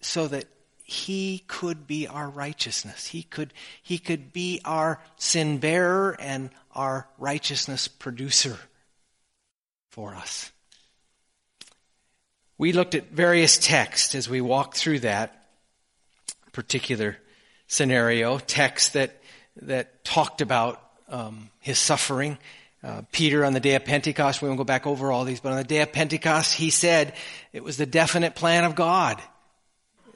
so 0.02 0.28
that 0.28 0.46
he 0.84 1.44
could 1.48 1.88
be 1.88 2.08
our 2.08 2.30
righteousness. 2.30 3.08
He 3.08 3.24
could, 3.24 3.54
he 3.82 3.98
could 3.98 4.34
be 4.34 4.62
our 4.64 5.02
sin 5.16 5.58
bearer 5.58 6.16
and 6.20 6.50
our 6.76 7.08
righteousness 7.18 7.88
producer 7.88 8.58
for 9.90 10.14
us. 10.14 10.52
We 12.58 12.72
looked 12.72 12.96
at 12.96 13.10
various 13.12 13.58
texts 13.58 14.16
as 14.16 14.30
we 14.30 14.42
walked 14.42 14.78
through 14.78 15.00
that 15.00 15.48
particular 16.52 17.18
scenario, 17.68 18.38
texts 18.38 18.90
that, 18.90 19.20
that 19.62 20.04
talked 20.04 20.42
about 20.42 20.82
um, 21.10 21.50
his 21.60 21.80
suffering. 21.80 22.38
Uh, 22.84 23.02
Peter 23.12 23.46
on 23.46 23.54
the 23.54 23.60
day 23.60 23.76
of 23.76 23.86
Pentecost, 23.86 24.42
we 24.42 24.50
won't 24.50 24.58
go 24.58 24.64
back 24.64 24.86
over 24.86 25.12
all 25.12 25.24
these, 25.24 25.40
but 25.40 25.52
on 25.52 25.58
the 25.58 25.64
day 25.64 25.82
of 25.82 25.92
Pentecost, 25.94 26.54
he 26.54 26.70
said 26.70 27.14
it 27.54 27.64
was 27.64 27.78
the 27.78 27.86
definite 27.86 28.36
plan 28.36 28.66
of 28.66 28.76
God. 28.76 29.22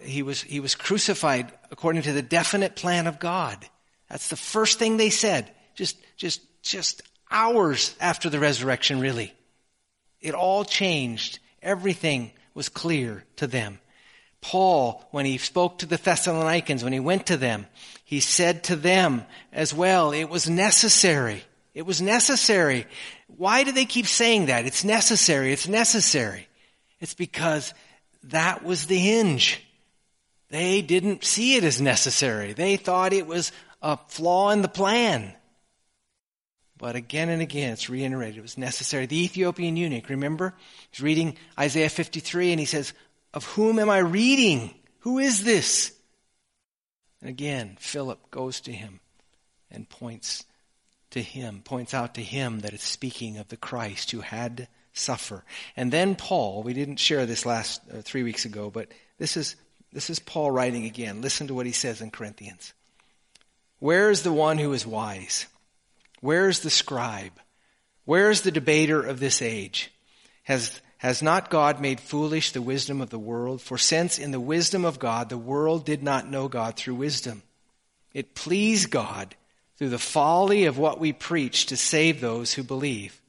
He 0.02 0.22
was, 0.22 0.42
he 0.42 0.60
was 0.60 0.76
crucified 0.76 1.52
according 1.72 2.04
to 2.04 2.14
the 2.14 2.22
definite 2.22 2.76
plan 2.76 3.08
of 3.08 3.20
God. 3.20 3.66
That's 4.10 4.28
the 4.30 4.36
first 4.36 4.80
thing 4.80 4.98
they 4.98 5.10
said. 5.10 5.50
Just, 5.76 5.98
just, 6.18 6.42
just 6.62 7.02
hours 7.32 7.96
after 8.00 8.30
the 8.30 8.40
resurrection, 8.40 9.00
really. 9.00 9.34
It 10.22 10.34
all 10.34 10.66
changed. 10.66 11.40
Everything 11.68 12.32
was 12.54 12.70
clear 12.70 13.26
to 13.36 13.46
them. 13.46 13.80
Paul, 14.40 15.06
when 15.12 15.26
he 15.26 15.38
spoke 15.38 15.80
to 15.80 15.86
the 15.86 15.98
Thessalonians, 15.98 16.82
when 16.82 16.94
he 16.94 17.02
went 17.02 17.26
to 17.26 17.36
them, 17.36 17.68
he 18.06 18.22
said 18.22 18.64
to 18.64 18.78
them 18.78 19.26
as 19.52 19.74
well, 19.74 20.14
it 20.14 20.30
was 20.30 20.50
necessary. 20.50 21.44
It 21.74 21.86
was 21.86 22.02
necessary. 22.02 22.88
Why 23.28 23.66
do 23.66 23.74
they 23.74 23.84
keep 23.84 24.08
saying 24.08 24.46
that? 24.46 24.66
It's 24.66 24.86
necessary. 24.86 25.52
It's 25.52 25.68
necessary. 25.68 26.48
It's 27.02 27.14
because 27.14 27.74
that 28.24 28.64
was 28.64 28.86
the 28.86 28.98
hinge. 28.98 29.62
They 30.50 30.82
didn't 30.82 31.26
see 31.26 31.58
it 31.58 31.66
as 31.66 31.82
necessary. 31.82 32.54
They 32.54 32.78
thought 32.78 33.12
it 33.12 33.28
was 33.28 33.52
a 33.82 33.98
flaw 34.08 34.52
in 34.52 34.62
the 34.62 34.70
plan. 34.70 35.34
But 36.78 36.96
again 36.96 37.30
and 37.30 37.42
again, 37.42 37.74
it's 37.74 37.90
reiterated. 37.90 38.38
It 38.38 38.42
was 38.42 38.58
necessary. 38.58 39.06
The 39.06 39.24
Ethiopian 39.24 39.78
eunuch, 39.78 40.10
remember? 40.10 40.54
He's 40.92 41.02
reading 41.02 41.38
Isaiah 41.60 41.90
53 41.90 42.52
and 42.52 42.60
he 42.60 42.66
says, 42.66 42.94
Of 43.34 43.46
whom 43.46 43.80
am 43.80 43.90
I 43.90 44.00
reading? 44.00 44.74
Who 45.00 45.18
is 45.20 45.44
this? 45.44 45.94
And 47.22 47.30
again, 47.30 47.78
Philip 47.80 48.30
goes 48.30 48.62
to 48.62 48.72
him 48.72 49.00
and 49.72 49.90
points 49.90 50.46
to 51.12 51.22
him, 51.22 51.62
points 51.64 51.94
out 51.94 52.16
to 52.16 52.22
him 52.22 52.60
that 52.60 52.74
it's 52.74 52.84
speaking 52.84 53.38
of 53.38 53.48
the 53.48 53.58
Christ 53.58 54.12
who 54.12 54.20
had 54.20 54.58
to 54.58 54.68
suffer. 54.94 55.44
And 55.76 55.92
then 55.92 56.16
Paul, 56.16 56.64
we 56.64 56.74
didn't 56.74 56.98
share 56.98 57.26
this 57.26 57.46
last 57.46 57.82
uh, 57.92 58.02
three 58.02 58.24
weeks 58.24 58.46
ago, 58.46 58.70
but 58.70 58.90
this 59.18 59.38
is, 59.38 59.56
this 59.94 60.10
is 60.10 60.20
Paul 60.20 60.52
writing 60.52 60.86
again. 60.86 61.22
Listen 61.22 61.48
to 61.48 61.54
what 61.54 61.66
he 61.66 61.72
says 61.72 62.02
in 62.02 62.12
Corinthians. 62.12 62.74
Where 63.80 64.10
is 64.10 64.24
the 64.24 64.34
one 64.34 64.58
who 64.58 64.74
is 64.74 64.86
wise? 64.86 65.48
Where 66.22 66.50
is 66.50 66.60
the 66.60 66.70
scribe? 66.70 67.34
Where 68.06 68.32
is 68.32 68.42
the 68.42 68.52
debater 68.52 69.02
of 69.02 69.20
this 69.20 69.42
age? 69.42 69.92
Has, 70.44 70.80
has 70.98 71.22
not 71.22 71.50
God 71.50 71.82
made 71.82 72.00
foolish 72.00 72.52
the 72.52 72.62
wisdom 72.62 73.02
of 73.02 73.10
the 73.10 73.20
world? 73.20 73.62
For 73.62 73.78
since 73.78 74.18
in 74.18 74.32
the 74.32 74.40
wisdom 74.40 74.86
of 74.86 75.00
God 75.00 75.30
the 75.30 75.38
world 75.38 75.86
did 75.86 76.02
not 76.02 76.30
know 76.30 76.48
God 76.48 76.76
through 76.76 76.96
wisdom, 76.96 77.44
it 78.14 78.34
pleased 78.34 78.90
God 78.90 79.36
through 79.78 79.90
the 79.90 80.00
folly 80.00 80.66
of 80.66 80.78
what 80.78 81.00
we 81.00 81.14
preach 81.14 81.68
to 81.68 81.78
save 81.78 82.20
those 82.20 82.54
who 82.54 82.64
believe. 82.64 83.22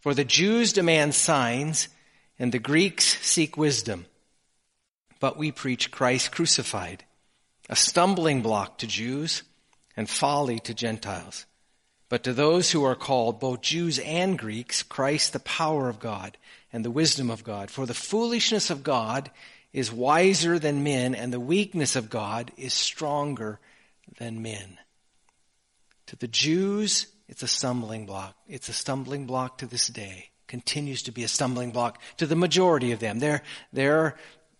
For 0.00 0.14
the 0.14 0.24
Jews 0.24 0.72
demand 0.72 1.14
signs 1.14 1.88
and 2.38 2.52
the 2.52 2.58
Greeks 2.58 3.04
seek 3.24 3.56
wisdom. 3.56 4.06
But 5.20 5.36
we 5.36 5.52
preach 5.52 5.90
Christ 5.90 6.32
crucified, 6.32 7.04
a 7.68 7.76
stumbling 7.76 8.40
block 8.40 8.78
to 8.78 8.86
Jews 8.86 9.42
and 9.96 10.08
folly 10.08 10.58
to 10.60 10.74
Gentiles. 10.74 11.44
But 12.10 12.24
to 12.24 12.34
those 12.34 12.72
who 12.72 12.84
are 12.84 12.96
called, 12.96 13.38
both 13.38 13.62
Jews 13.62 14.00
and 14.00 14.36
Greeks, 14.36 14.82
Christ 14.82 15.32
the 15.32 15.38
power 15.40 15.88
of 15.88 16.00
God 16.00 16.36
and 16.72 16.84
the 16.84 16.90
wisdom 16.90 17.30
of 17.30 17.44
God. 17.44 17.70
For 17.70 17.86
the 17.86 17.94
foolishness 17.94 18.68
of 18.68 18.82
God 18.82 19.30
is 19.72 19.92
wiser 19.92 20.58
than 20.58 20.82
men, 20.82 21.14
and 21.14 21.32
the 21.32 21.40
weakness 21.40 21.94
of 21.94 22.10
God 22.10 22.50
is 22.56 22.74
stronger 22.74 23.60
than 24.18 24.42
men. 24.42 24.78
To 26.06 26.16
the 26.16 26.26
Jews, 26.26 27.06
it's 27.28 27.44
a 27.44 27.48
stumbling 27.48 28.06
block. 28.06 28.34
It's 28.48 28.68
a 28.68 28.72
stumbling 28.72 29.26
block 29.26 29.58
to 29.58 29.66
this 29.66 29.86
day. 29.86 30.30
Continues 30.48 31.04
to 31.04 31.12
be 31.12 31.22
a 31.22 31.28
stumbling 31.28 31.70
block 31.70 32.02
to 32.16 32.26
the 32.26 32.34
majority 32.34 32.90
of 32.90 32.98
them. 32.98 33.20
There, 33.20 33.42
there, 33.72 34.16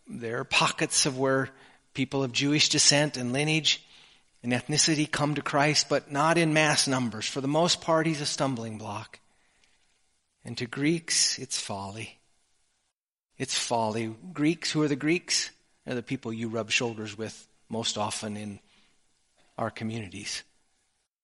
there 0.06 0.38
are 0.38 0.44
pockets 0.44 1.04
of 1.04 1.18
where 1.18 1.50
people 1.94 2.22
of 2.22 2.30
Jewish 2.30 2.68
descent 2.68 3.16
and 3.16 3.32
lineage 3.32 3.84
and 4.42 4.52
ethnicity 4.52 5.10
come 5.10 5.34
to 5.34 5.42
Christ, 5.42 5.88
but 5.88 6.10
not 6.10 6.38
in 6.38 6.54
mass 6.54 6.88
numbers. 6.88 7.26
For 7.26 7.40
the 7.40 7.48
most 7.48 7.80
part, 7.80 8.06
he's 8.06 8.20
a 8.20 8.26
stumbling 8.26 8.78
block. 8.78 9.20
And 10.44 10.56
to 10.58 10.66
Greeks, 10.66 11.38
it's 11.38 11.60
folly. 11.60 12.18
It's 13.36 13.58
folly. 13.58 14.14
Greeks, 14.32 14.72
who 14.72 14.82
are 14.82 14.88
the 14.88 14.96
Greeks? 14.96 15.50
They're 15.84 15.94
the 15.94 16.02
people 16.02 16.32
you 16.32 16.48
rub 16.48 16.70
shoulders 16.70 17.16
with 17.16 17.46
most 17.68 17.98
often 17.98 18.36
in 18.36 18.60
our 19.58 19.70
communities 19.70 20.42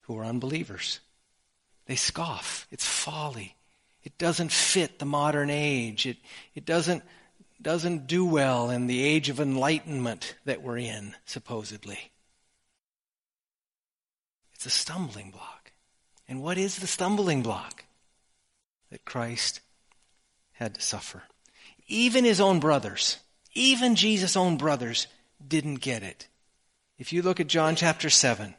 who 0.03 0.19
are 0.19 0.25
unbelievers. 0.25 1.01
They 1.87 1.97
scoff. 1.97 2.67
It's 2.71 2.87
folly. 2.87 3.57
It 4.05 4.19
doesn't 4.19 4.53
fit 4.53 4.99
the 4.99 5.05
modern 5.05 5.51
age. 5.51 6.07
It, 6.07 6.19
it 6.55 6.65
doesn't, 6.65 7.03
doesn't 7.61 8.07
do 8.07 8.25
well 8.25 8.71
in 8.71 8.87
the 8.87 9.03
age 9.03 9.31
of 9.31 9.41
enlightenment 9.41 10.37
that 10.45 10.63
we're 10.63 10.79
in, 10.79 11.15
supposedly. 11.25 11.99
It's 14.57 14.65
a 14.65 14.71
stumbling 14.71 15.31
block. 15.31 15.73
And 16.27 16.43
what 16.43 16.57
is 16.57 16.79
the 16.79 16.87
stumbling 16.87 17.43
block? 17.43 17.85
That 18.91 19.05
Christ 19.05 19.61
had 20.53 20.75
to 20.75 20.81
suffer. 20.81 21.23
Even 21.89 22.25
his 22.25 22.41
own 22.41 22.59
brothers, 22.59 23.19
even 23.53 23.95
Jesus' 23.97 24.35
own 24.35 24.57
brothers, 24.57 25.09
didn't 25.47 25.77
get 25.77 26.03
it. 26.03 26.27
If 26.99 27.13
you 27.13 27.21
look 27.21 27.39
at 27.39 27.49
John 27.49 27.77
chapter 27.77 28.09
7, 28.09 28.55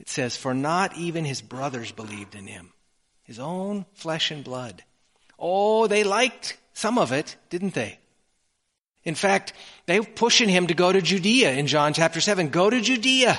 it 0.00 0.08
says, 0.08 0.36
For 0.36 0.54
not 0.54 0.96
even 0.96 1.24
his 1.24 1.40
brothers 1.40 1.92
believed 1.92 2.34
in 2.34 2.48
him, 2.48 2.72
his 3.22 3.38
own 3.38 3.86
flesh 3.94 4.32
and 4.32 4.42
blood. 4.42 4.82
Oh, 5.38 5.86
they 5.86 6.02
liked 6.02 6.58
some 6.72 6.98
of 6.98 7.12
it, 7.12 7.36
didn't 7.48 7.74
they? 7.74 8.00
In 9.04 9.14
fact, 9.14 9.52
they 9.86 10.00
were 10.00 10.06
pushing 10.06 10.48
him 10.48 10.66
to 10.66 10.74
go 10.74 10.90
to 10.90 11.00
Judea 11.00 11.52
in 11.52 11.68
John 11.68 11.94
chapter 11.94 12.20
7. 12.20 12.48
Go 12.48 12.68
to 12.68 12.80
Judea. 12.80 13.38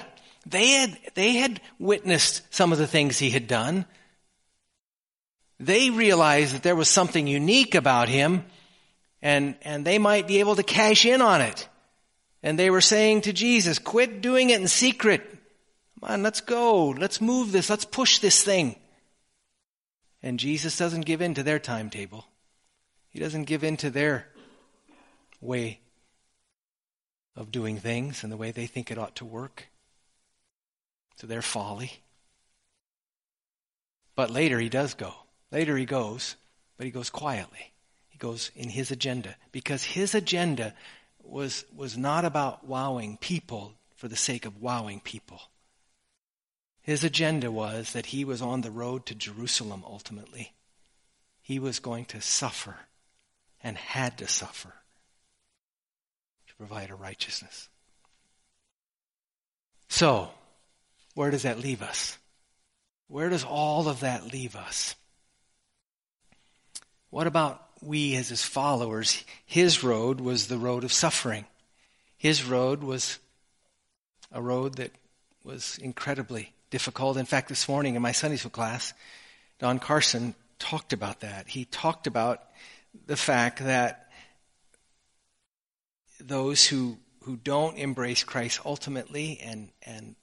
They 0.50 0.68
had, 0.70 0.98
they 1.16 1.34
had 1.34 1.62
witnessed 1.78 2.42
some 2.54 2.72
of 2.72 2.78
the 2.78 2.88
things 2.88 3.18
he 3.18 3.30
had 3.30 3.48
done. 3.48 3.86
They 5.60 5.90
realized 5.90 6.56
that 6.56 6.64
there 6.64 6.76
was 6.76 6.88
something 6.88 7.28
unique 7.28 7.76
about 7.76 8.08
him 8.08 8.46
and, 9.22 9.56
and 9.64 9.84
they 9.84 9.98
might 9.98 10.28
be 10.28 10.40
able 10.40 10.56
to 10.56 10.64
cash 10.64 11.06
in 11.06 11.22
on 11.22 11.42
it. 11.42 11.68
And 12.44 12.58
they 12.58 12.70
were 12.70 12.82
saying 12.82 13.22
to 13.22 13.34
Jesus, 13.34 13.78
quit 13.78 14.22
doing 14.22 14.50
it 14.50 14.62
in 14.62 14.68
secret. 14.68 15.22
Come 16.00 16.12
on, 16.12 16.24
let's 16.24 16.42
go. 16.42 16.90
Let's 16.90 17.20
move 17.20 17.52
this. 17.52 17.70
Let's 17.70 17.86
push 17.86 18.20
this 18.20 18.42
thing. 18.42 18.76
And 20.24 20.40
Jesus 20.40 20.78
doesn't 20.78 21.06
give 21.06 21.22
in 21.22 21.34
to 21.34 21.44
their 21.44 21.60
timetable. 21.60 22.26
He 23.10 23.20
doesn't 23.20 23.46
give 23.46 23.64
in 23.64 23.76
to 23.78 23.90
their 23.90 24.28
way 25.42 25.82
of 27.36 27.52
doing 27.52 27.78
things 27.78 28.24
and 28.24 28.32
the 28.32 28.38
way 28.38 28.52
they 28.52 28.68
think 28.68 28.92
it 28.92 28.98
ought 28.98 29.16
to 29.16 29.26
work 29.26 29.68
to 31.20 31.26
their 31.26 31.42
folly. 31.42 32.02
But 34.16 34.32
later 34.32 34.60
he 34.60 34.70
does 34.70 34.94
go. 34.94 35.14
Later 35.52 35.78
he 35.78 35.86
goes, 35.86 36.36
but 36.76 36.86
he 36.86 36.92
goes 36.92 37.10
quietly. 37.10 37.72
He 38.10 38.18
goes 38.18 38.52
in 38.56 38.70
his 38.70 38.92
agenda 38.92 39.36
because 39.52 39.84
his 39.84 40.16
agenda 40.16 40.74
was, 41.24 41.66
was 41.76 41.98
not 41.98 42.26
about 42.26 42.66
wowing 42.66 43.18
people 43.18 43.74
for 43.96 44.08
the 44.08 44.16
sake 44.16 44.46
of 44.46 44.62
wowing 44.62 45.00
people. 45.00 45.42
His 46.82 47.04
agenda 47.04 47.52
was 47.52 47.92
that 47.92 48.08
he 48.08 48.24
was 48.24 48.42
on 48.42 48.62
the 48.62 48.72
road 48.72 49.06
to 49.08 49.16
Jerusalem 49.16 49.84
ultimately. 49.86 50.54
He 51.42 51.60
was 51.60 51.80
going 51.80 52.06
to 52.06 52.22
suffer 52.22 52.76
and 53.62 53.78
had 53.78 54.18
to 54.20 54.28
suffer 54.28 54.74
to 56.48 56.56
provide 56.56 56.90
a 56.90 56.96
righteousness. 56.96 57.70
So, 59.90 60.32
where 61.18 61.32
does 61.32 61.42
that 61.42 61.58
leave 61.58 61.82
us? 61.82 62.16
Where 63.08 63.30
does 63.30 63.44
all 63.44 63.90
of 63.90 64.02
that 64.02 64.32
leave 64.32 64.56
us? 64.56 64.94
What 67.10 67.26
about 67.26 67.66
we 67.82 68.16
as 68.16 68.30
his 68.30 68.44
followers? 68.44 69.24
His 69.44 69.84
road 69.84 70.22
was 70.22 70.48
the 70.48 70.60
road 70.60 70.84
of 70.84 70.94
suffering. 70.94 71.46
His 72.18 72.44
road 72.44 72.84
was 72.84 73.18
a 74.32 74.44
road 74.44 74.76
that 74.76 74.92
was 75.44 75.80
incredibly 75.82 76.54
difficult. 76.70 77.18
In 77.18 77.26
fact, 77.26 77.50
this 77.50 77.68
morning 77.68 77.96
in 77.96 78.02
my 78.04 78.12
Sunday 78.12 78.38
school 78.38 78.52
class, 78.52 78.94
Don 79.58 79.80
Carson 79.80 80.36
talked 80.60 80.94
about 80.94 81.22
that. 81.22 81.48
He 81.48 81.66
talked 81.66 82.06
about 82.06 82.44
the 83.08 83.18
fact 83.18 83.66
that 83.66 84.12
those 86.20 86.68
who 86.68 87.00
who 87.24 87.38
don't 87.38 87.78
embrace 87.78 88.24
Christ 88.24 88.60
ultimately 88.64 89.40
and 89.42 89.70
and 89.82 90.16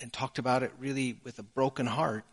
and 0.00 0.12
talked 0.12 0.38
about 0.38 0.62
it 0.62 0.72
really 0.78 1.18
with 1.24 1.38
a 1.38 1.42
broken 1.42 1.86
heart 1.86 2.24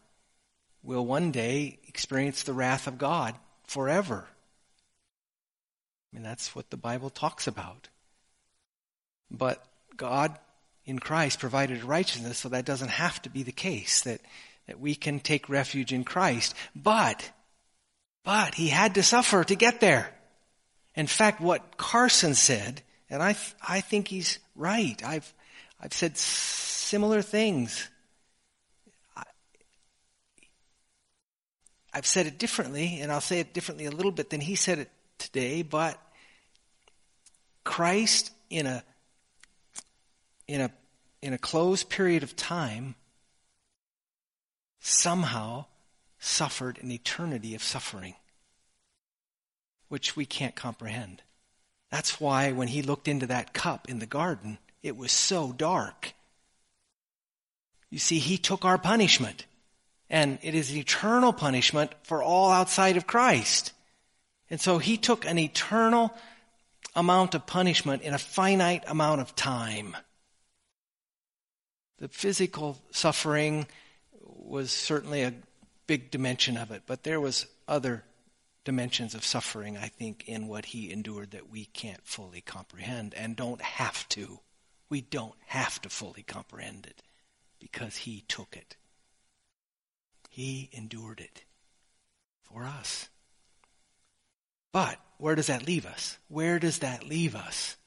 will 0.83 1.05
one 1.05 1.31
day 1.31 1.79
experience 1.87 2.43
the 2.43 2.53
wrath 2.53 2.87
of 2.87 2.97
God 2.97 3.35
forever. 3.67 4.27
I 6.11 6.15
mean 6.15 6.23
that's 6.23 6.55
what 6.55 6.69
the 6.69 6.77
Bible 6.77 7.09
talks 7.09 7.47
about. 7.47 7.89
But 9.31 9.63
God 9.97 10.37
in 10.85 10.99
Christ 10.99 11.39
provided 11.39 11.83
righteousness 11.83 12.37
so 12.37 12.49
that 12.49 12.65
doesn't 12.65 12.89
have 12.89 13.21
to 13.23 13.29
be 13.29 13.43
the 13.43 13.51
case 13.51 14.01
that 14.01 14.21
that 14.67 14.79
we 14.79 14.95
can 14.95 15.19
take 15.19 15.49
refuge 15.49 15.93
in 15.93 16.03
Christ. 16.03 16.55
But 16.75 17.31
but 18.25 18.55
he 18.55 18.67
had 18.67 18.95
to 18.95 19.03
suffer 19.03 19.43
to 19.43 19.55
get 19.55 19.79
there. 19.79 20.11
In 20.95 21.07
fact, 21.07 21.39
what 21.39 21.77
Carson 21.77 22.33
said, 22.33 22.81
and 23.09 23.21
I, 23.21 23.35
I 23.65 23.81
think 23.81 24.07
he's 24.07 24.39
right. 24.55 25.01
I've, 25.05 25.31
I've 25.79 25.93
said 25.93 26.17
similar 26.17 27.21
things. 27.21 27.89
I've 31.95 32.05
said 32.05 32.27
it 32.27 32.37
differently, 32.37 32.99
and 32.99 33.09
I'll 33.09 33.21
say 33.21 33.39
it 33.39 33.53
differently 33.53 33.85
a 33.85 33.91
little 33.91 34.11
bit 34.11 34.29
than 34.29 34.41
he 34.41 34.55
said 34.55 34.79
it 34.79 34.89
today, 35.17 35.61
but 35.61 35.97
Christ 37.63 38.31
in 38.49 38.67
a, 38.67 38.83
in 40.45 40.59
a, 40.59 40.71
in 41.21 41.31
a 41.31 41.37
closed 41.37 41.89
period 41.89 42.21
of 42.21 42.35
time 42.35 42.95
somehow 44.81 45.65
suffered 46.19 46.79
an 46.81 46.91
eternity 46.91 47.55
of 47.55 47.63
suffering, 47.63 48.15
which 49.87 50.17
we 50.17 50.25
can't 50.25 50.55
comprehend. 50.55 51.21
That's 51.91 52.19
why 52.19 52.51
when 52.51 52.67
he 52.67 52.81
looked 52.81 53.07
into 53.07 53.27
that 53.27 53.53
cup 53.53 53.89
in 53.89 53.99
the 53.99 54.05
garden, 54.05 54.57
it 54.85 54.95
was 54.95 55.11
so 55.11 55.51
dark. 55.51 56.13
You 57.89 57.97
see, 57.97 58.19
he 58.19 58.37
took 58.37 58.63
our 58.63 58.77
punishment, 58.77 59.47
and 60.11 60.37
it 60.43 60.53
is 60.53 60.77
eternal 60.77 61.33
punishment 61.33 61.91
for 62.03 62.21
all 62.21 62.51
outside 62.51 62.95
of 62.95 63.07
Christ. 63.07 63.71
And 64.47 64.61
so 64.61 64.77
he 64.77 64.97
took 64.97 65.25
an 65.25 65.39
eternal 65.39 66.13
amount 66.95 67.33
of 67.33 67.47
punishment 67.47 68.03
in 68.03 68.13
a 68.13 68.19
finite 68.19 68.83
amount 68.85 69.21
of 69.21 69.35
time. 69.35 69.97
The 71.97 72.07
physical 72.07 72.77
suffering 72.91 73.65
was 74.21 74.69
certainly 74.69 75.23
a 75.23 75.33
big 75.87 76.11
dimension 76.11 76.57
of 76.57 76.69
it, 76.69 76.83
but 76.85 77.01
there 77.01 77.19
was 77.19 77.47
other 77.67 78.03
dimensions 78.63 79.15
of 79.15 79.25
suffering, 79.25 79.77
I 79.77 79.87
think, 79.87 80.27
in 80.27 80.47
what 80.47 80.65
he 80.65 80.91
endured 80.91 81.31
that 81.31 81.49
we 81.49 81.65
can't 81.65 82.05
fully 82.05 82.41
comprehend 82.41 83.15
and 83.15 83.35
don't 83.35 83.63
have 83.63 84.07
to. 84.09 84.41
We 84.89 85.01
don't 85.01 85.35
have 85.47 85.81
to 85.81 85.89
fully 85.89 86.23
comprehend 86.23 86.85
it 86.85 87.01
because 87.59 87.97
he 87.97 88.23
took 88.27 88.55
it. 88.55 88.75
He 90.29 90.69
endured 90.73 91.19
it 91.19 91.43
for 92.43 92.63
us. 92.63 93.09
But 94.71 94.99
where 95.17 95.35
does 95.35 95.47
that 95.47 95.65
leave 95.65 95.85
us? 95.85 96.17
Where 96.27 96.59
does 96.59 96.79
that 96.79 97.07
leave 97.07 97.35
us? 97.35 97.77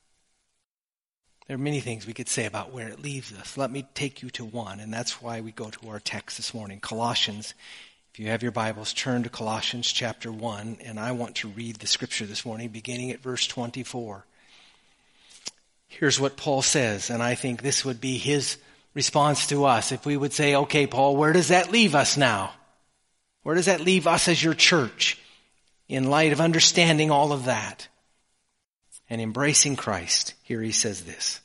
There 1.47 1.55
are 1.55 1.59
many 1.59 1.81
things 1.81 2.07
we 2.07 2.15
could 2.15 2.29
say 2.29 2.47
about 2.47 2.73
where 2.73 2.89
it 2.89 3.01
leaves 3.01 3.33
us. 3.33 3.57
Let 3.57 3.71
me 3.71 3.87
take 3.95 4.23
you 4.23 4.31
to 4.31 4.45
one, 4.45 4.81
and 4.81 4.93
that's 4.93 5.23
why 5.23 5.41
we 5.41 5.53
go 5.53 5.71
to 5.71 5.89
our 5.89 6.01
text 6.01 6.37
this 6.37 6.53
morning 6.53 6.81
Colossians 6.81 7.55
if 8.19 8.25
you 8.25 8.31
have 8.31 8.43
your 8.43 8.51
Bibles, 8.51 8.93
turn 8.93 9.23
to 9.23 9.29
Colossians 9.29 9.93
chapter 9.93 10.33
1, 10.33 10.79
and 10.83 10.99
I 10.99 11.13
want 11.13 11.37
to 11.37 11.49
read 11.49 11.77
the 11.77 11.87
scripture 11.87 12.27
this 12.27 12.45
morning, 12.45 12.69
beginning 12.71 13.13
at 13.13 13.21
verse 13.21 13.47
24. 13.47 14.27
Here's 15.89 16.21
what 16.21 16.37
Paul 16.37 16.63
says, 16.63 17.11
and 17.11 17.23
I 17.23 17.35
think 17.35 17.61
this 17.61 17.85
would 17.85 18.01
be 18.01 18.19
his 18.19 18.57
response 18.95 19.47
to 19.49 19.65
us 19.65 19.93
if 19.93 20.07
we 20.07 20.17
would 20.17 20.33
say, 20.33 20.55
okay, 20.55 20.87
Paul, 20.87 21.17
where 21.17 21.33
does 21.33 21.49
that 21.49 21.73
leave 21.73 21.95
us 21.95 22.17
now? 22.17 22.53
Where 23.43 23.55
does 23.55 23.67
that 23.67 23.81
leave 23.81 24.07
us 24.07 24.29
as 24.29 24.43
your 24.43 24.55
church 24.55 25.19
in 25.89 26.11
light 26.11 26.33
of 26.33 26.41
understanding 26.41 27.11
all 27.11 27.33
of 27.33 27.47
that 27.47 27.89
and 29.09 29.21
embracing 29.21 29.77
Christ? 29.77 30.35
Here 30.43 30.61
he 30.61 30.73
says 30.73 31.03
this. 31.03 31.41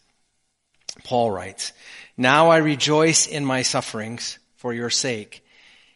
Paul 1.03 1.31
writes, 1.31 1.71
Now 2.17 2.49
I 2.49 2.57
rejoice 2.57 3.27
in 3.27 3.45
my 3.45 3.61
sufferings 3.61 4.39
for 4.57 4.73
your 4.73 4.89
sake 4.89 5.43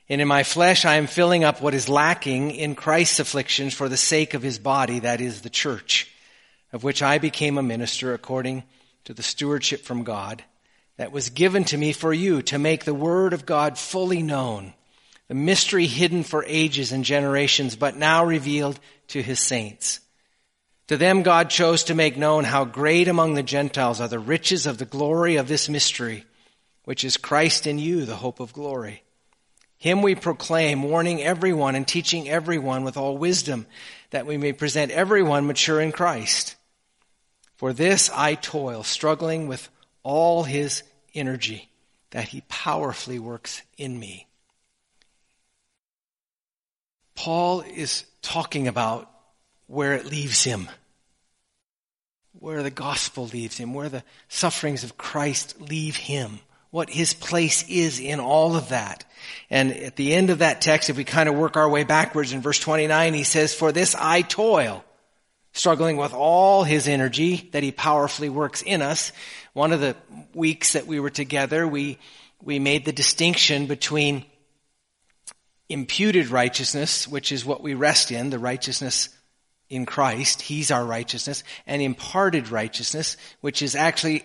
and 0.09 0.21
in 0.21 0.27
my 0.27 0.43
flesh 0.43 0.85
I 0.85 0.95
am 0.95 1.07
filling 1.07 1.43
up 1.43 1.61
what 1.61 1.73
is 1.73 1.89
lacking 1.89 2.51
in 2.51 2.75
Christ's 2.75 3.19
afflictions 3.19 3.73
for 3.73 3.89
the 3.89 3.97
sake 3.97 4.33
of 4.33 4.41
his 4.41 4.59
body, 4.59 4.99
that 4.99 5.21
is 5.21 5.41
the 5.41 5.49
church, 5.49 6.09
of 6.73 6.83
which 6.83 7.01
I 7.01 7.17
became 7.17 7.57
a 7.57 7.63
minister 7.63 8.13
according 8.13 8.63
to 9.05 9.13
the 9.13 9.23
stewardship 9.23 9.81
from 9.81 10.03
God 10.03 10.43
that 10.97 11.11
was 11.11 11.29
given 11.29 11.63
to 11.65 11.77
me 11.77 11.93
for 11.93 12.13
you 12.13 12.41
to 12.43 12.57
make 12.57 12.83
the 12.83 12.93
word 12.93 13.33
of 13.33 13.45
God 13.45 13.77
fully 13.77 14.21
known, 14.21 14.73
the 15.27 15.35
mystery 15.35 15.85
hidden 15.85 16.23
for 16.23 16.43
ages 16.47 16.91
and 16.91 17.05
generations, 17.05 17.75
but 17.75 17.95
now 17.95 18.25
revealed 18.25 18.79
to 19.09 19.21
his 19.21 19.39
saints. 19.39 20.01
To 20.87 20.97
them 20.97 21.23
God 21.23 21.49
chose 21.49 21.85
to 21.85 21.95
make 21.95 22.17
known 22.17 22.43
how 22.43 22.65
great 22.65 23.07
among 23.07 23.33
the 23.33 23.43
Gentiles 23.43 24.01
are 24.01 24.07
the 24.07 24.19
riches 24.19 24.65
of 24.65 24.77
the 24.77 24.85
glory 24.85 25.35
of 25.35 25.47
this 25.47 25.69
mystery, 25.69 26.25
which 26.85 27.03
is 27.03 27.17
Christ 27.17 27.67
in 27.67 27.77
you, 27.77 28.05
the 28.05 28.15
hope 28.15 28.39
of 28.39 28.53
glory. 28.53 29.03
Him 29.77 30.01
we 30.01 30.15
proclaim, 30.15 30.83
warning 30.83 31.21
everyone 31.21 31.75
and 31.75 31.87
teaching 31.87 32.27
everyone 32.27 32.83
with 32.83 32.97
all 32.97 33.17
wisdom, 33.17 33.67
that 34.09 34.25
we 34.25 34.37
may 34.37 34.53
present 34.53 34.91
everyone 34.91 35.45
mature 35.45 35.79
in 35.79 35.91
Christ. 35.91 36.55
For 37.57 37.73
this 37.73 38.09
I 38.13 38.35
toil, 38.35 38.83
struggling 38.83 39.47
with 39.47 39.69
all 40.03 40.43
his 40.43 40.83
energy, 41.13 41.69
that 42.11 42.29
he 42.29 42.41
powerfully 42.47 43.19
works 43.19 43.61
in 43.77 43.99
me. 43.99 44.27
Paul 47.15 47.61
is 47.61 48.05
talking 48.21 48.67
about 48.67 49.11
where 49.65 49.93
it 49.93 50.05
leaves 50.05 50.43
him, 50.43 50.69
where 52.39 52.63
the 52.63 52.69
gospel 52.69 53.25
leaves 53.25 53.57
him, 53.57 53.73
where 53.73 53.89
the 53.89 54.03
sufferings 54.29 54.83
of 54.83 54.97
Christ 54.97 55.59
leave 55.59 55.95
him 55.95 56.39
what 56.69 56.89
his 56.89 57.13
place 57.13 57.67
is 57.69 57.99
in 57.99 58.19
all 58.19 58.55
of 58.55 58.69
that. 58.69 59.05
And 59.49 59.71
at 59.71 59.95
the 59.95 60.13
end 60.13 60.29
of 60.29 60.39
that 60.39 60.61
text, 60.61 60.89
if 60.89 60.97
we 60.97 61.03
kind 61.03 61.29
of 61.29 61.35
work 61.35 61.57
our 61.57 61.69
way 61.69 61.83
backwards 61.83 62.33
in 62.33 62.41
verse 62.41 62.59
29, 62.59 63.13
he 63.13 63.23
says, 63.23 63.53
For 63.53 63.71
this 63.71 63.95
I 63.95 64.21
toil, 64.21 64.83
struggling 65.57 65.97
with 65.97 66.13
all 66.13 66.63
his 66.63 66.87
energy 66.87 67.49
that 67.51 67.63
he 67.63 67.71
powerfully 67.71 68.29
works 68.29 68.61
in 68.61 68.81
us. 68.81 69.11
One 69.53 69.73
of 69.73 69.81
the 69.81 69.95
weeks 70.33 70.73
that 70.73 70.87
we 70.87 70.99
were 70.99 71.09
together, 71.09 71.67
we, 71.67 71.97
we 72.41 72.59
made 72.59 72.85
the 72.85 72.91
distinction 72.91 73.65
between 73.65 74.23
imputed 75.67 76.29
righteousness, 76.29 77.07
which 77.07 77.31
is 77.31 77.43
what 77.43 77.61
we 77.61 77.73
rest 77.73 78.11
in, 78.11 78.29
the 78.29 78.39
righteousness 78.39 79.09
in 79.69 79.85
Christ. 79.85 80.41
He's 80.41 80.71
our 80.71 80.85
righteousness. 80.85 81.43
And 81.65 81.81
imparted 81.81 82.49
righteousness, 82.49 83.17
which 83.41 83.61
is 83.61 83.75
actually 83.75 84.23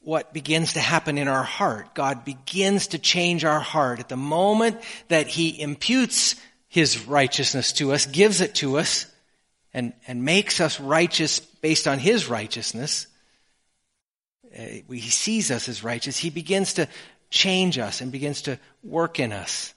what 0.00 0.32
begins 0.32 0.74
to 0.74 0.80
happen 0.80 1.16
in 1.16 1.28
our 1.28 1.42
heart. 1.42 1.94
God 1.94 2.24
begins 2.24 2.88
to 2.88 2.98
change 2.98 3.44
our 3.44 3.60
heart 3.60 4.00
at 4.00 4.08
the 4.08 4.16
moment 4.16 4.80
that 5.08 5.28
He 5.28 5.60
imputes 5.60 6.36
His 6.68 7.06
righteousness 7.06 7.72
to 7.74 7.92
us, 7.92 8.06
gives 8.06 8.40
it 8.40 8.56
to 8.56 8.78
us, 8.78 9.06
and, 9.74 9.92
and 10.06 10.24
makes 10.24 10.60
us 10.60 10.80
righteous 10.80 11.40
based 11.40 11.88
on 11.88 11.98
His 11.98 12.28
righteousness. 12.28 13.06
Uh, 14.56 14.64
he 14.90 15.00
sees 15.00 15.50
us 15.50 15.68
as 15.68 15.82
righteous. 15.82 16.18
He 16.18 16.30
begins 16.30 16.74
to 16.74 16.88
change 17.30 17.78
us 17.78 18.00
and 18.00 18.12
begins 18.12 18.42
to 18.42 18.58
work 18.82 19.18
in 19.18 19.32
us 19.32 19.72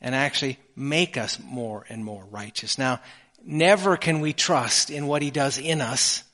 and 0.00 0.14
actually 0.14 0.58
make 0.74 1.18
us 1.18 1.38
more 1.38 1.84
and 1.88 2.04
more 2.04 2.24
righteous. 2.30 2.78
Now, 2.78 3.00
never 3.44 3.98
can 3.98 4.20
we 4.20 4.32
trust 4.32 4.90
in 4.90 5.06
what 5.06 5.20
He 5.22 5.30
does 5.30 5.58
in 5.58 5.82
us 5.82 6.24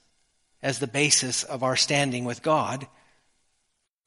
as 0.63 0.79
the 0.79 0.87
basis 0.87 1.43
of 1.43 1.63
our 1.63 1.77
standing 1.77 2.25
with 2.25 2.43
God 2.43 2.87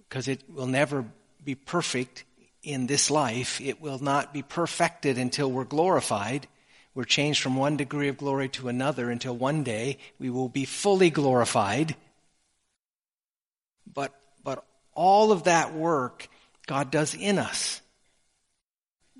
because 0.09 0.27
it 0.27 0.41
will 0.49 0.67
never 0.67 1.05
be 1.43 1.55
perfect 1.55 2.23
in 2.63 2.87
this 2.87 3.11
life. 3.11 3.61
It 3.61 3.81
will 3.81 3.99
not 3.99 4.33
be 4.33 4.41
perfected 4.41 5.17
until 5.17 5.51
we're 5.51 5.65
glorified. 5.65 6.47
We're 6.99 7.05
changed 7.05 7.41
from 7.41 7.55
one 7.55 7.77
degree 7.77 8.09
of 8.09 8.17
glory 8.17 8.49
to 8.49 8.67
another 8.67 9.09
until 9.09 9.33
one 9.33 9.63
day 9.63 9.99
we 10.19 10.29
will 10.29 10.49
be 10.49 10.65
fully 10.65 11.09
glorified. 11.09 11.95
But, 13.93 14.13
but 14.43 14.65
all 14.95 15.31
of 15.31 15.45
that 15.45 15.73
work 15.73 16.27
God 16.67 16.91
does 16.91 17.13
in 17.13 17.39
us 17.39 17.81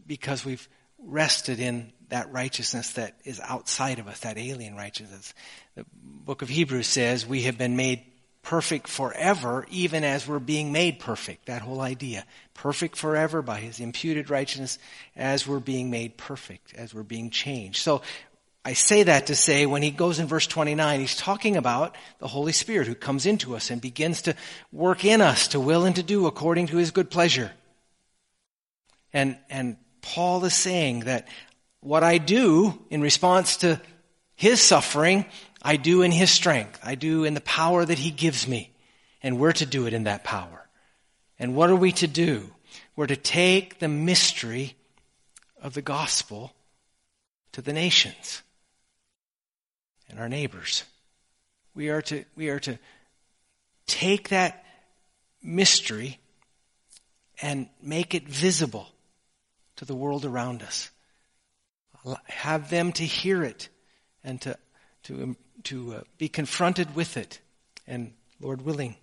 because 0.05 0.43
we've 0.43 0.67
rested 1.01 1.61
in 1.61 1.93
that 2.09 2.29
righteousness 2.33 2.91
that 2.95 3.15
is 3.23 3.39
outside 3.39 3.99
of 3.99 4.09
us, 4.09 4.19
that 4.19 4.37
alien 4.37 4.75
righteousness. 4.75 5.33
The 5.75 5.85
book 5.93 6.41
of 6.41 6.49
Hebrews 6.49 6.85
says 6.85 7.25
we 7.25 7.43
have 7.43 7.57
been 7.57 7.77
made 7.77 8.03
perfect 8.49 8.87
forever, 8.87 9.63
even 9.69 10.03
as 10.03 10.27
we're 10.27 10.39
being 10.39 10.71
made 10.71 10.97
perfect. 10.97 11.45
That 11.45 11.61
whole 11.61 11.81
idea. 11.81 12.25
Perfect 12.55 12.95
forever 12.95 13.43
by 13.43 13.59
his 13.59 13.79
imputed 13.79 14.31
righteousness 14.31 14.79
as 15.15 15.45
we're 15.45 15.59
being 15.59 15.91
made 15.91 16.17
perfect, 16.17 16.73
as 16.73 16.91
we're 16.91 17.03
being 17.03 17.29
changed. 17.29 17.77
So 17.77 18.01
I 18.65 18.73
say 18.73 19.03
that 19.03 19.27
to 19.27 19.35
say 19.35 19.67
when 19.67 19.83
he 19.83 19.91
goes 19.91 20.17
in 20.17 20.25
verse 20.25 20.47
29, 20.47 20.99
he's 20.99 21.15
talking 21.15 21.57
about 21.57 21.95
the 22.17 22.27
Holy 22.27 22.51
Spirit 22.51 22.87
who 22.87 22.95
comes 22.95 23.27
into 23.27 23.55
us 23.55 23.69
and 23.69 23.79
begins 23.79 24.23
to 24.23 24.35
work 24.71 25.05
in 25.05 25.21
us 25.21 25.49
to 25.49 25.59
will 25.59 25.85
and 25.85 25.95
to 25.97 26.01
do 26.01 26.25
according 26.25 26.65
to 26.67 26.77
his 26.77 26.89
good 26.89 27.11
pleasure. 27.11 27.51
And, 29.13 29.37
and 29.51 29.77
Paul 30.01 30.43
is 30.45 30.55
saying 30.55 31.01
that 31.01 31.27
what 31.81 32.03
I 32.03 32.17
do 32.17 32.79
in 32.89 33.01
response 33.01 33.57
to 33.57 33.79
his 34.35 34.59
suffering, 34.59 35.25
I 35.61 35.75
do 35.75 36.01
in 36.01 36.11
his 36.11 36.31
strength. 36.31 36.79
I 36.83 36.95
do 36.95 37.23
in 37.23 37.33
the 37.33 37.41
power 37.41 37.83
that 37.83 37.99
he 37.99 38.11
gives 38.11 38.47
me. 38.47 38.71
And 39.21 39.39
we're 39.39 39.51
to 39.53 39.65
do 39.65 39.85
it 39.85 39.93
in 39.93 40.05
that 40.05 40.23
power. 40.23 40.67
And 41.37 41.55
what 41.55 41.69
are 41.69 41.75
we 41.75 41.91
to 41.93 42.07
do? 42.07 42.51
We're 42.95 43.07
to 43.07 43.15
take 43.15 43.79
the 43.79 43.87
mystery 43.87 44.75
of 45.61 45.73
the 45.73 45.81
gospel 45.81 46.53
to 47.53 47.61
the 47.61 47.73
nations 47.73 48.41
and 50.09 50.19
our 50.19 50.29
neighbors. 50.29 50.83
We 51.75 51.89
are 51.89 52.01
to, 52.03 52.25
we 52.35 52.49
are 52.49 52.59
to 52.61 52.77
take 53.87 54.29
that 54.29 54.63
mystery 55.41 56.19
and 57.41 57.69
make 57.81 58.13
it 58.13 58.27
visible 58.27 58.87
to 59.77 59.85
the 59.85 59.95
world 59.95 60.25
around 60.25 60.61
us. 60.61 60.89
Have 62.25 62.69
them 62.69 62.91
to 62.93 63.05
hear 63.05 63.43
it 63.43 63.69
and 64.23 64.41
to, 64.41 64.57
to, 65.03 65.35
to 65.65 65.95
uh, 65.95 66.01
be 66.17 66.29
confronted 66.29 66.95
with 66.95 67.17
it 67.17 67.39
and, 67.87 68.13
Lord 68.39 68.61
willing, 68.61 68.95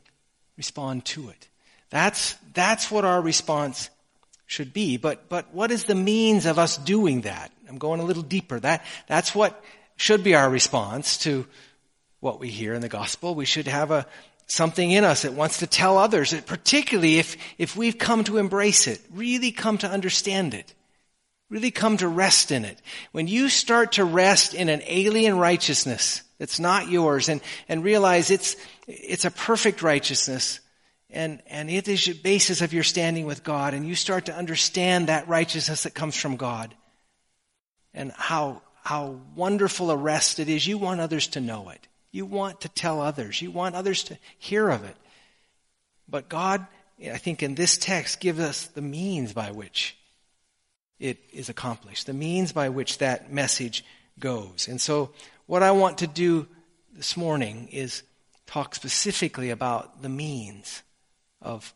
respond 0.56 1.04
to 1.06 1.28
it. 1.28 1.48
That's, 1.90 2.34
that's 2.54 2.90
what 2.90 3.04
our 3.04 3.20
response 3.20 3.90
should 4.46 4.72
be. 4.72 4.96
But, 4.96 5.28
but 5.28 5.52
what 5.52 5.70
is 5.70 5.84
the 5.84 5.94
means 5.94 6.46
of 6.46 6.58
us 6.58 6.76
doing 6.76 7.22
that? 7.22 7.52
I'm 7.68 7.78
going 7.78 8.00
a 8.00 8.04
little 8.04 8.22
deeper. 8.22 8.60
That, 8.60 8.84
that's 9.06 9.34
what 9.34 9.62
should 9.96 10.22
be 10.22 10.34
our 10.34 10.48
response 10.48 11.18
to 11.18 11.46
what 12.20 12.40
we 12.40 12.48
hear 12.48 12.74
in 12.74 12.80
the 12.80 12.88
gospel. 12.88 13.34
We 13.34 13.44
should 13.44 13.66
have 13.66 13.90
a, 13.90 14.06
something 14.46 14.90
in 14.90 15.04
us 15.04 15.22
that 15.22 15.32
wants 15.32 15.58
to 15.58 15.66
tell 15.66 15.98
others, 15.98 16.34
particularly 16.42 17.18
if, 17.18 17.36
if 17.58 17.76
we've 17.76 17.98
come 17.98 18.24
to 18.24 18.38
embrace 18.38 18.86
it, 18.86 19.00
really 19.12 19.52
come 19.52 19.78
to 19.78 19.90
understand 19.90 20.54
it, 20.54 20.74
really 21.50 21.70
come 21.70 21.96
to 21.96 22.08
rest 22.08 22.50
in 22.50 22.64
it. 22.64 22.80
When 23.12 23.26
you 23.28 23.48
start 23.48 23.92
to 23.92 24.04
rest 24.04 24.54
in 24.54 24.68
an 24.68 24.82
alien 24.86 25.38
righteousness 25.38 26.22
that's 26.38 26.60
not 26.60 26.88
yours 26.88 27.28
and, 27.28 27.40
and 27.68 27.82
realize 27.82 28.30
it's, 28.30 28.56
it's 28.86 29.24
a 29.24 29.30
perfect 29.30 29.82
righteousness 29.82 30.60
and, 31.10 31.40
and 31.46 31.70
it 31.70 31.88
is 31.88 32.04
the 32.04 32.12
basis 32.12 32.60
of 32.60 32.72
your 32.72 32.82
standing 32.82 33.26
with 33.26 33.44
God 33.44 33.74
and 33.74 33.86
you 33.86 33.94
start 33.94 34.26
to 34.26 34.34
understand 34.34 35.08
that 35.08 35.28
righteousness 35.28 35.84
that 35.84 35.94
comes 35.94 36.16
from 36.16 36.36
God 36.36 36.74
and 37.94 38.12
how, 38.12 38.62
how 38.82 39.20
wonderful 39.34 39.90
a 39.90 39.96
rest 39.96 40.38
it 40.38 40.48
is, 40.48 40.66
you 40.66 40.78
want 40.78 41.00
others 41.00 41.28
to 41.28 41.40
know 41.40 41.70
it. 41.70 41.88
You 42.12 42.26
want 42.26 42.62
to 42.62 42.68
tell 42.68 43.00
others. 43.00 43.42
You 43.42 43.50
want 43.50 43.74
others 43.74 44.04
to 44.04 44.18
hear 44.38 44.68
of 44.68 44.84
it. 44.84 44.96
But 46.08 46.28
God, 46.28 46.66
I 47.00 47.18
think 47.18 47.42
in 47.42 47.54
this 47.54 47.76
text, 47.76 48.20
gives 48.20 48.40
us 48.40 48.66
the 48.66 48.82
means 48.82 49.32
by 49.32 49.50
which 49.50 49.96
it 50.98 51.18
is 51.32 51.48
accomplished, 51.48 52.06
the 52.06 52.14
means 52.14 52.52
by 52.52 52.68
which 52.68 52.98
that 52.98 53.32
message 53.32 53.84
goes. 54.18 54.66
And 54.68 54.80
so, 54.80 55.10
what 55.46 55.62
I 55.62 55.70
want 55.70 55.98
to 55.98 56.06
do 56.06 56.46
this 56.92 57.16
morning 57.16 57.68
is 57.72 58.02
talk 58.46 58.74
specifically 58.74 59.50
about 59.50 60.02
the 60.02 60.08
means 60.08 60.82
of 61.40 61.74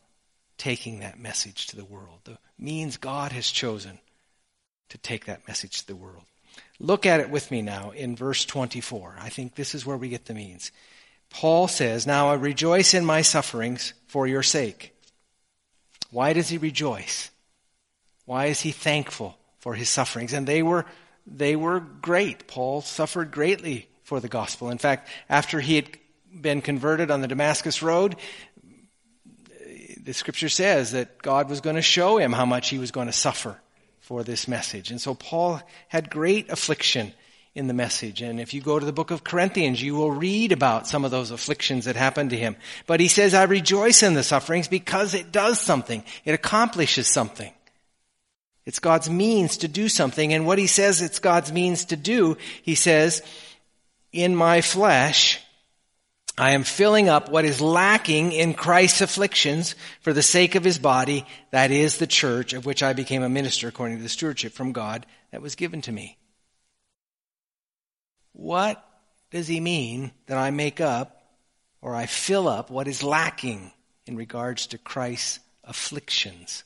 taking 0.59 1.01
that 1.01 1.19
message 1.19 1.69
to 1.69 1.77
the 1.77 1.85
world, 1.85 2.21
the 2.25 2.39
means 2.59 2.97
God 2.97 3.33
has 3.33 3.51
chosen 3.51 3.99
to 4.91 4.99
take 4.99 5.27
that 5.27 5.47
message 5.49 5.81
to 5.81 5.87
the 5.87 5.97
world. 5.97 6.25
Look 6.79 7.07
at 7.07 7.21
it 7.21 7.31
with 7.31 7.51
me 7.51 7.63
now 7.63 7.91
in 7.91 8.17
verse 8.17 8.45
24. 8.45 9.17
I 9.21 9.29
think 9.29 9.55
this 9.55 9.75
is 9.75 9.87
where 9.87 9.97
we 9.97 10.09
get 10.09 10.27
the 10.27 10.35
means. 10.35 10.73
Paul 11.31 11.69
says, 11.69 12.07
Now 12.07 12.29
I 12.29 12.35
rejoice 12.35 12.93
in 12.93 13.05
my 13.05 13.23
sufferings 13.23 13.95
for 14.07 14.27
your 14.27 14.43
sake. 14.43 14.95
Why 16.11 16.33
does 16.33 16.49
he 16.49 16.59
rejoice? 16.59 17.31
Why 18.25 18.47
is 18.47 18.61
he 18.61 18.73
thankful 18.73 19.39
for 19.59 19.75
his 19.75 19.89
sufferings? 19.89 20.33
And 20.33 20.47
they 20.47 20.63
were, 20.63 20.87
they 21.27 21.57
were 21.57 21.81
great. 21.81 22.47
Paul 22.47 22.83
suffered 22.83 23.31
greatly 23.31 23.89
for 24.03 24.21
the 24.21 24.29
gospel. 24.29 24.71
In 24.71 24.79
fact, 24.79 25.09
after 25.29 25.61
he 25.61 25.77
had 25.77 25.89
been 26.33 26.63
converted 26.63 27.11
on 27.11 27.21
the 27.21 27.29
Damascus 27.29 27.83
Road, 27.83 28.17
the 30.03 30.15
scripture 30.15 30.49
says 30.49 30.93
that 30.93 31.21
God 31.23 31.49
was 31.49 31.61
going 31.61 31.77
to 31.77 31.83
show 31.83 32.19
him 32.19 32.33
how 32.33 32.47
much 32.47 32.69
he 32.69 32.79
was 32.79 32.91
going 32.91 33.07
to 33.07 33.13
suffer 33.13 33.61
for 34.01 34.25
this 34.25 34.49
message. 34.49 34.91
And 34.91 35.01
so 35.01 35.15
Paul 35.15 35.61
had 35.89 36.11
great 36.11 36.49
affliction 36.51 37.13
in 37.55 37.67
the 37.67 37.75
message. 37.75 38.23
And 38.23 38.41
if 38.41 38.55
you 38.55 38.61
go 38.61 38.79
to 38.79 38.87
the 38.87 38.93
book 38.93 39.11
of 39.11 39.25
Corinthians, 39.25 39.83
you 39.83 39.95
will 39.95 40.11
read 40.11 40.53
about 40.53 40.87
some 40.87 41.05
of 41.05 41.11
those 41.11 41.31
afflictions 41.31 41.85
that 41.85 41.97
happened 41.97 42.31
to 42.31 42.37
him. 42.37 42.57
But 42.87 43.01
he 43.01 43.09
says, 43.09 43.35
I 43.35 43.45
rejoice 43.45 44.03
in 44.03 44.15
the 44.15 44.23
sufferings 44.23 44.69
because 44.69 45.15
it 45.15 45.33
does 45.33 45.61
something. 45.61 46.05
It 46.25 46.33
accomplishes 46.33 47.09
something. 47.09 47.53
It's 48.71 48.79
God's 48.79 49.11
means 49.11 49.57
to 49.57 49.69
do 49.69 49.89
something. 49.89 50.33
And 50.33 50.47
what 50.47 50.57
he 50.57 50.69
says 50.69 51.03
it's 51.03 51.19
God's 51.19 51.51
means 51.51 51.87
to 51.87 51.97
do, 51.97 52.37
he 52.63 52.77
says, 52.77 53.21
in 54.13 54.37
my 54.37 54.61
flesh, 54.61 55.41
I 56.39 56.53
am 56.53 56.63
filling 56.63 57.09
up 57.09 57.29
what 57.29 57.45
is 57.45 57.61
lacking 57.61 58.31
in 58.31 58.55
Christ's 58.55 59.01
afflictions 59.01 59.75
for 60.03 60.13
the 60.13 60.23
sake 60.23 60.55
of 60.55 60.63
his 60.63 60.79
body, 60.79 61.27
that 61.51 61.73
is 61.73 61.99
the 61.99 62.07
church, 62.07 62.53
of 62.53 62.65
which 62.65 62.85
I 62.85 62.93
became 62.93 63.25
a 63.25 63.29
minister 63.29 63.67
according 63.67 63.97
to 63.97 64.05
the 64.05 64.09
stewardship 64.09 64.53
from 64.53 64.71
God 64.71 65.05
that 65.33 65.43
was 65.43 65.57
given 65.57 65.81
to 65.83 65.91
me. 65.91 66.17
What 68.35 68.81
does 69.33 69.49
he 69.49 69.59
mean 69.59 70.13
that 70.27 70.39
I 70.39 70.53
make 70.53 70.81
up 70.81 71.21
or 71.83 71.97
I 71.97 72.07
fill 72.07 72.47
up 72.47 72.71
what 72.71 72.87
is 72.87 73.03
lacking 73.03 73.73
in 74.07 74.15
regards 74.15 74.69
to 74.69 74.79
Christ's 74.79 75.41
afflictions? 75.65 76.63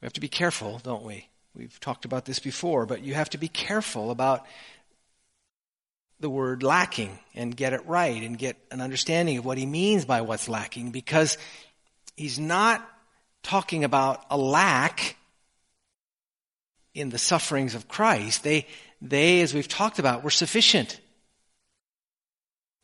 We 0.00 0.06
have 0.06 0.12
to 0.14 0.20
be 0.20 0.28
careful, 0.28 0.80
don't 0.82 1.04
we? 1.04 1.28
We've 1.54 1.80
talked 1.80 2.04
about 2.04 2.24
this 2.26 2.38
before, 2.38 2.84
but 2.86 3.02
you 3.02 3.14
have 3.14 3.30
to 3.30 3.38
be 3.38 3.48
careful 3.48 4.10
about 4.10 4.46
the 6.20 6.28
word 6.30 6.62
lacking 6.62 7.18
and 7.34 7.56
get 7.56 7.72
it 7.72 7.86
right 7.86 8.22
and 8.22 8.38
get 8.38 8.56
an 8.70 8.80
understanding 8.80 9.38
of 9.38 9.44
what 9.44 9.58
he 9.58 9.66
means 9.66 10.04
by 10.04 10.22
what's 10.22 10.48
lacking 10.48 10.90
because 10.90 11.38
he's 12.16 12.38
not 12.38 12.86
talking 13.42 13.84
about 13.84 14.24
a 14.30 14.36
lack 14.36 15.16
in 16.94 17.10
the 17.10 17.18
sufferings 17.18 17.74
of 17.74 17.88
Christ. 17.88 18.42
They, 18.42 18.66
they, 19.00 19.42
as 19.42 19.52
we've 19.52 19.68
talked 19.68 19.98
about, 19.98 20.24
were 20.24 20.30
sufficient. 20.30 21.00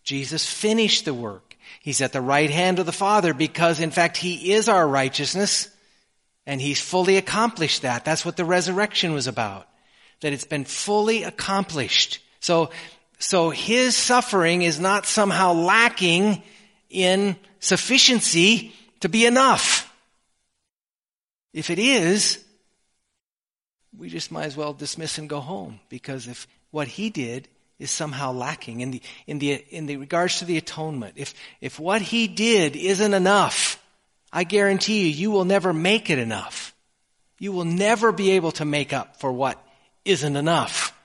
Jesus 0.04 0.46
finished 0.46 1.04
the 1.04 1.14
work. 1.14 1.56
He's 1.80 2.02
at 2.02 2.12
the 2.12 2.20
right 2.20 2.50
hand 2.50 2.78
of 2.78 2.86
the 2.86 2.92
Father 2.92 3.32
because, 3.32 3.80
in 3.80 3.90
fact, 3.90 4.16
He 4.16 4.52
is 4.52 4.68
our 4.68 4.86
righteousness 4.86 5.71
and 6.46 6.60
He's 6.60 6.80
fully 6.80 7.16
accomplished 7.16 7.82
that. 7.82 8.04
That's 8.04 8.24
what 8.24 8.36
the 8.36 8.44
resurrection 8.44 9.12
was 9.12 9.26
about. 9.26 9.68
That 10.20 10.32
it's 10.32 10.44
been 10.44 10.64
fully 10.64 11.24
accomplished. 11.24 12.20
So 12.40 12.70
so 13.18 13.50
his 13.50 13.96
suffering 13.96 14.62
is 14.62 14.80
not 14.80 15.06
somehow 15.06 15.52
lacking 15.52 16.42
in 16.90 17.36
sufficiency 17.60 18.72
to 18.98 19.08
be 19.08 19.26
enough. 19.26 19.88
If 21.52 21.70
it 21.70 21.78
is, 21.78 22.42
we 23.96 24.08
just 24.08 24.32
might 24.32 24.46
as 24.46 24.56
well 24.56 24.72
dismiss 24.72 25.18
and 25.18 25.28
go 25.28 25.40
home 25.40 25.80
because 25.88 26.26
if 26.26 26.46
what 26.70 26.88
he 26.88 27.10
did 27.10 27.48
is 27.78 27.90
somehow 27.90 28.32
lacking 28.32 28.80
in 28.80 28.92
the, 28.92 29.02
in 29.26 29.38
the, 29.38 29.52
in 29.70 29.86
the 29.86 29.96
regards 29.96 30.38
to 30.38 30.44
the 30.44 30.56
atonement, 30.56 31.14
if, 31.16 31.34
if 31.60 31.78
what 31.78 32.00
he 32.00 32.26
did 32.26 32.74
isn't 32.76 33.14
enough, 33.14 33.81
I 34.32 34.44
guarantee 34.44 35.08
you, 35.08 35.08
you 35.08 35.30
will 35.30 35.44
never 35.44 35.72
make 35.72 36.08
it 36.08 36.18
enough. 36.18 36.74
You 37.38 37.52
will 37.52 37.64
never 37.64 38.12
be 38.12 38.32
able 38.32 38.52
to 38.52 38.64
make 38.64 38.92
up 38.92 39.16
for 39.16 39.30
what 39.30 39.62
isn't 40.04 40.36
enough. 40.36 40.96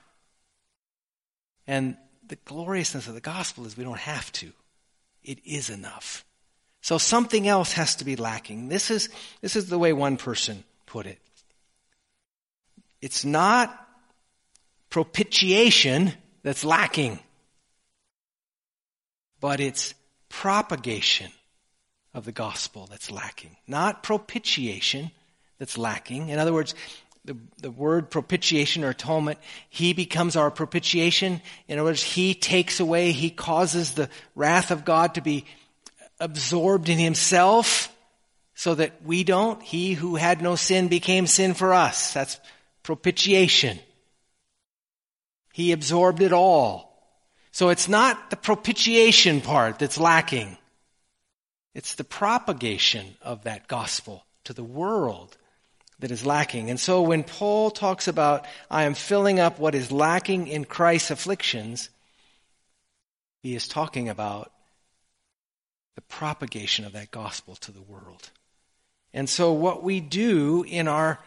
And 1.66 1.96
the 2.26 2.36
gloriousness 2.36 3.06
of 3.06 3.14
the 3.14 3.20
gospel 3.20 3.66
is 3.66 3.76
we 3.76 3.84
don't 3.84 3.98
have 3.98 4.32
to. 4.32 4.50
It 5.22 5.40
is 5.44 5.68
enough. 5.68 6.24
So 6.80 6.96
something 6.96 7.46
else 7.46 7.72
has 7.72 7.96
to 7.96 8.04
be 8.04 8.16
lacking. 8.16 8.68
This 8.68 8.90
is, 8.90 9.10
this 9.42 9.56
is 9.56 9.68
the 9.68 9.78
way 9.78 9.92
one 9.92 10.16
person 10.16 10.64
put 10.86 11.06
it. 11.06 11.18
It's 13.02 13.24
not 13.24 13.86
propitiation 14.88 16.12
that's 16.42 16.64
lacking, 16.64 17.18
but 19.40 19.60
it's 19.60 19.94
propagation 20.30 21.30
of 22.14 22.24
the 22.24 22.32
gospel 22.32 22.86
that's 22.90 23.10
lacking. 23.10 23.56
Not 23.66 24.02
propitiation 24.02 25.10
that's 25.58 25.78
lacking. 25.78 26.28
In 26.28 26.38
other 26.38 26.52
words, 26.52 26.74
the, 27.24 27.36
the 27.60 27.70
word 27.70 28.10
propitiation 28.10 28.84
or 28.84 28.90
atonement, 28.90 29.38
He 29.68 29.92
becomes 29.92 30.36
our 30.36 30.50
propitiation. 30.50 31.42
In 31.68 31.78
other 31.78 31.88
words, 31.88 32.02
He 32.02 32.34
takes 32.34 32.80
away, 32.80 33.12
He 33.12 33.30
causes 33.30 33.92
the 33.92 34.08
wrath 34.34 34.70
of 34.70 34.84
God 34.84 35.14
to 35.14 35.20
be 35.20 35.44
absorbed 36.18 36.88
in 36.88 36.98
Himself 36.98 37.94
so 38.54 38.74
that 38.74 39.04
we 39.04 39.24
don't. 39.24 39.62
He 39.62 39.92
who 39.92 40.16
had 40.16 40.42
no 40.42 40.56
sin 40.56 40.88
became 40.88 41.26
sin 41.26 41.54
for 41.54 41.74
us. 41.74 42.12
That's 42.12 42.40
propitiation. 42.82 43.78
He 45.52 45.72
absorbed 45.72 46.22
it 46.22 46.32
all. 46.32 46.88
So 47.52 47.68
it's 47.68 47.88
not 47.88 48.30
the 48.30 48.36
propitiation 48.36 49.40
part 49.40 49.78
that's 49.78 49.98
lacking. 49.98 50.56
It's 51.78 51.94
the 51.94 52.02
propagation 52.02 53.14
of 53.22 53.44
that 53.44 53.68
gospel 53.68 54.24
to 54.42 54.52
the 54.52 54.64
world 54.64 55.36
that 56.00 56.10
is 56.10 56.26
lacking. 56.26 56.70
And 56.70 56.80
so 56.80 57.02
when 57.02 57.22
Paul 57.22 57.70
talks 57.70 58.08
about, 58.08 58.46
I 58.68 58.82
am 58.82 58.94
filling 58.94 59.38
up 59.38 59.60
what 59.60 59.76
is 59.76 59.92
lacking 59.92 60.48
in 60.48 60.64
Christ's 60.64 61.12
afflictions, 61.12 61.88
he 63.44 63.54
is 63.54 63.68
talking 63.68 64.08
about 64.08 64.50
the 65.94 66.00
propagation 66.00 66.84
of 66.84 66.94
that 66.94 67.12
gospel 67.12 67.54
to 67.54 67.70
the 67.70 67.82
world. 67.82 68.28
And 69.14 69.28
so 69.28 69.52
what 69.52 69.84
we 69.84 70.00
do 70.00 70.64
in 70.66 70.88
our, 70.88 71.20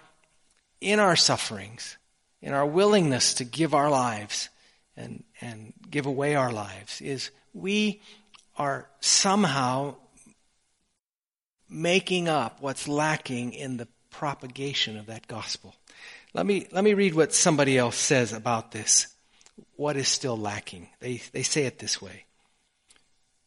in 0.81 0.99
our 0.99 1.15
sufferings, 1.15 1.95
in 2.41 2.51
our 2.51 2.65
willingness 2.65 3.35
to 3.35 3.45
give 3.45 3.73
our 3.73 3.89
lives 3.89 4.49
and, 4.97 5.23
and 5.39 5.71
give 5.89 6.07
away 6.07 6.35
our 6.35 6.51
lives 6.51 6.99
is 6.99 7.31
we 7.53 8.01
are 8.57 8.89
somehow 8.99 9.95
making 11.71 12.27
up 12.27 12.61
what's 12.61 12.87
lacking 12.87 13.53
in 13.53 13.77
the 13.77 13.87
propagation 14.09 14.97
of 14.97 15.07
that 15.07 15.27
gospel. 15.27 15.73
Let 16.33 16.45
me, 16.45 16.67
let 16.71 16.83
me 16.83 16.93
read 16.93 17.15
what 17.15 17.33
somebody 17.33 17.77
else 17.77 17.95
says 17.95 18.33
about 18.33 18.71
this. 18.71 19.07
What 19.75 19.97
is 19.97 20.07
still 20.07 20.37
lacking? 20.37 20.89
They, 20.99 21.21
they 21.31 21.43
say 21.43 21.65
it 21.65 21.79
this 21.79 22.01
way. 22.01 22.25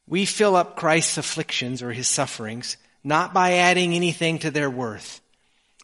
We 0.07 0.25
fill 0.25 0.57
up 0.57 0.77
Christ's 0.77 1.19
afflictions 1.19 1.83
or 1.83 1.93
his 1.93 2.09
sufferings 2.09 2.77
not 3.05 3.35
by 3.35 3.53
adding 3.53 3.95
anything 3.95 4.39
to 4.39 4.51
their 4.51 4.71
worth, 4.71 5.21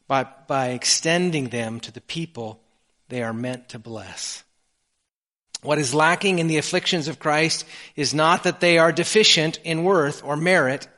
but 0.09 0.48
by 0.48 0.68
extending 0.70 1.48
them 1.48 1.79
to 1.81 1.92
the 1.92 2.00
people 2.00 2.61
they 3.11 3.22
are 3.22 3.35
meant 3.35 3.68
to 3.68 3.79
bless. 3.79 4.42
What 5.62 5.79
is 5.79 5.94
lacking 5.94 6.38
in 6.38 6.46
the 6.46 6.57
afflictions 6.57 7.07
of 7.07 7.18
Christ 7.18 7.66
is 7.94 8.14
not 8.14 8.44
that 8.44 8.61
they 8.61 8.79
are 8.79 8.92
deficient 8.92 9.59
in 9.62 9.85
worth 9.85 10.24
or 10.24 10.37
merit, 10.37 10.88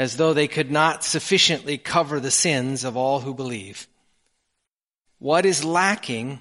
as 0.00 0.16
though 0.16 0.32
they 0.32 0.48
could 0.48 0.70
not 0.70 1.04
sufficiently 1.04 1.76
cover 1.76 2.20
the 2.20 2.30
sins 2.30 2.84
of 2.84 2.96
all 2.96 3.20
who 3.20 3.34
believe. 3.34 3.86
What 5.18 5.44
is 5.44 5.62
lacking 5.62 6.40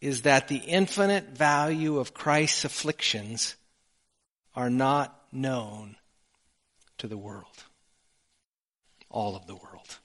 is 0.00 0.22
that 0.22 0.46
the 0.46 0.58
infinite 0.58 1.30
value 1.30 1.98
of 1.98 2.14
Christ's 2.14 2.64
afflictions 2.64 3.56
are 4.54 4.70
not 4.70 5.20
known 5.32 5.96
to 6.98 7.08
the 7.08 7.18
world. 7.18 7.64
All 9.10 9.34
of 9.34 9.48
the 9.48 9.56
world. 9.56 9.98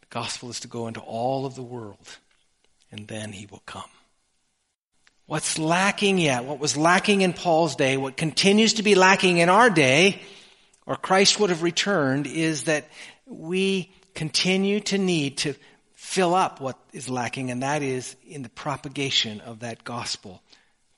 The 0.00 0.06
gospel 0.08 0.48
is 0.48 0.60
to 0.60 0.68
go 0.68 0.88
into 0.88 1.00
all 1.00 1.44
of 1.44 1.56
the 1.56 1.62
world, 1.62 2.16
and 2.90 3.06
then 3.06 3.32
he 3.32 3.44
will 3.44 3.62
come. 3.66 3.90
What's 5.26 5.58
lacking 5.58 6.16
yet, 6.16 6.44
what 6.44 6.58
was 6.58 6.74
lacking 6.74 7.20
in 7.20 7.34
Paul's 7.34 7.76
day, 7.76 7.98
what 7.98 8.16
continues 8.16 8.74
to 8.74 8.82
be 8.82 8.94
lacking 8.94 9.36
in 9.36 9.50
our 9.50 9.68
day, 9.68 10.22
or 10.86 10.96
Christ 10.96 11.40
would 11.40 11.50
have 11.50 11.62
returned 11.62 12.26
is 12.26 12.64
that 12.64 12.88
we 13.26 13.92
continue 14.14 14.80
to 14.80 14.98
need 14.98 15.38
to 15.38 15.54
fill 15.94 16.34
up 16.34 16.60
what 16.60 16.78
is 16.92 17.08
lacking, 17.08 17.50
and 17.50 17.62
that 17.62 17.82
is 17.82 18.14
in 18.26 18.42
the 18.42 18.48
propagation 18.50 19.40
of 19.40 19.60
that 19.60 19.84
gospel 19.84 20.42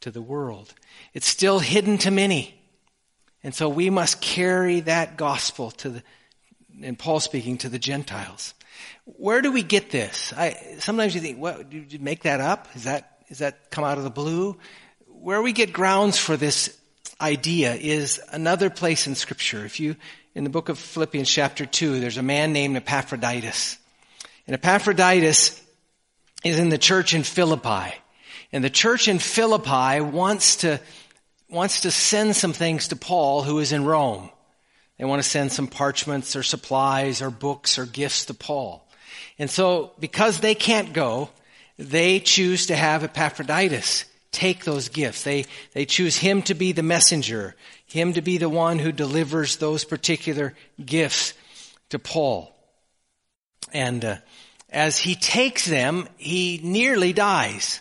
to 0.01 0.11
the 0.11 0.21
world. 0.21 0.75
It's 1.15 1.29
still 1.29 1.59
hidden 1.59 1.99
to 1.99 2.11
many. 2.11 2.55
And 3.43 3.55
so 3.55 3.69
we 3.69 3.91
must 3.91 4.21
carry 4.21 4.81
that 4.81 5.17
gospel 5.17 5.71
to 5.73 5.91
the, 5.91 6.03
and 6.83 6.99
Paul 6.99 7.21
speaking 7.21 7.59
to 7.59 7.69
the 7.69 7.79
Gentiles. 7.79 8.55
Where 9.05 9.41
do 9.41 9.53
we 9.53 9.63
get 9.63 9.91
this? 9.91 10.33
I, 10.37 10.77
sometimes 10.81 11.15
you 11.15 11.21
think, 11.21 11.39
what, 11.39 11.71
did 11.71 11.93
you 11.93 12.01
make 12.01 12.25
that 12.25 12.41
up? 12.41 12.67
Is 12.75 12.85
that, 12.85 13.19
is 13.29 13.39
that 13.39 13.71
come 13.71 13.85
out 13.85 13.99
of 13.99 14.05
the 14.05 14.11
blue? 14.11 14.59
Where 15.07 15.41
we 15.41 15.53
get 15.53 15.73
grounds 15.73 16.19
for 16.19 16.37
this 16.37 16.77
idea 17.21 17.75
is 17.75 18.21
another 18.31 18.71
place 18.71 19.07
in 19.07 19.15
scripture. 19.15 19.65
If 19.65 19.81
you, 19.81 19.97
in 20.35 20.45
the 20.45 20.51
book 20.51 20.69
of 20.69 20.79
Philippians 20.79 21.31
chapter 21.31 21.67
2, 21.67 22.01
there's 22.01 22.19
a 22.19 22.23
man 22.23 22.53
named 22.53 22.77
Epaphroditus. 22.77 23.79
And 24.47 24.55
Epaphroditus 24.55 25.63
is 26.45 26.59
in 26.59 26.69
the 26.69 26.79
church 26.79 27.15
in 27.15 27.23
Philippi. 27.23 27.95
And 28.53 28.63
the 28.63 28.71
church 28.71 29.09
in 29.09 29.19
Philippi 29.19 30.01
wants 30.01 30.57
to, 30.57 30.81
wants 31.49 31.83
to 31.83 31.91
send 31.91 32.37
some 32.37 32.53
things 32.53 32.89
to 32.89 32.97
Paul 32.97 33.43
who 33.43 33.59
is 33.59 33.73
in 33.73 33.85
Rome. 33.85 34.31
They 34.99 35.05
want 35.05 35.23
to 35.23 35.29
send 35.29 35.53
some 35.53 35.67
parchments 35.67 36.37
or 36.37 36.43
supplies 36.43 37.21
or 37.21 37.31
books 37.31 37.79
or 37.79 37.87
gifts 37.87 38.27
to 38.27 38.35
Paul. 38.35 38.87
And 39.39 39.51
so 39.51 39.93
because 39.99 40.41
they 40.41 40.55
can't 40.55 40.93
go, 40.93 41.31
they 41.79 42.21
choose 42.21 42.67
to 42.67 42.77
have 42.77 43.05
Epaphroditus 43.05 44.07
take 44.37 44.65
those 44.65 44.91
gifts. 44.91 45.23
They, 45.23 45.47
they 45.73 45.87
choose 45.87 46.17
him 46.17 46.43
to 46.43 46.55
be 46.55 46.73
the 46.73 46.83
messenger, 46.83 47.57
him 47.87 48.13
to 48.13 48.21
be 48.21 48.37
the 48.37 48.51
one 48.51 48.79
who 48.79 48.93
delivers 48.93 49.57
those 49.57 49.85
particular 49.85 50.55
gifts 50.85 51.33
to 51.89 51.99
Paul. 51.99 52.55
And 53.73 54.05
uh, 54.05 54.17
as 54.69 54.99
he 54.99 55.15
takes 55.15 55.65
them, 55.65 56.07
he 56.19 56.61
nearly 56.63 57.15
dies. 57.15 57.81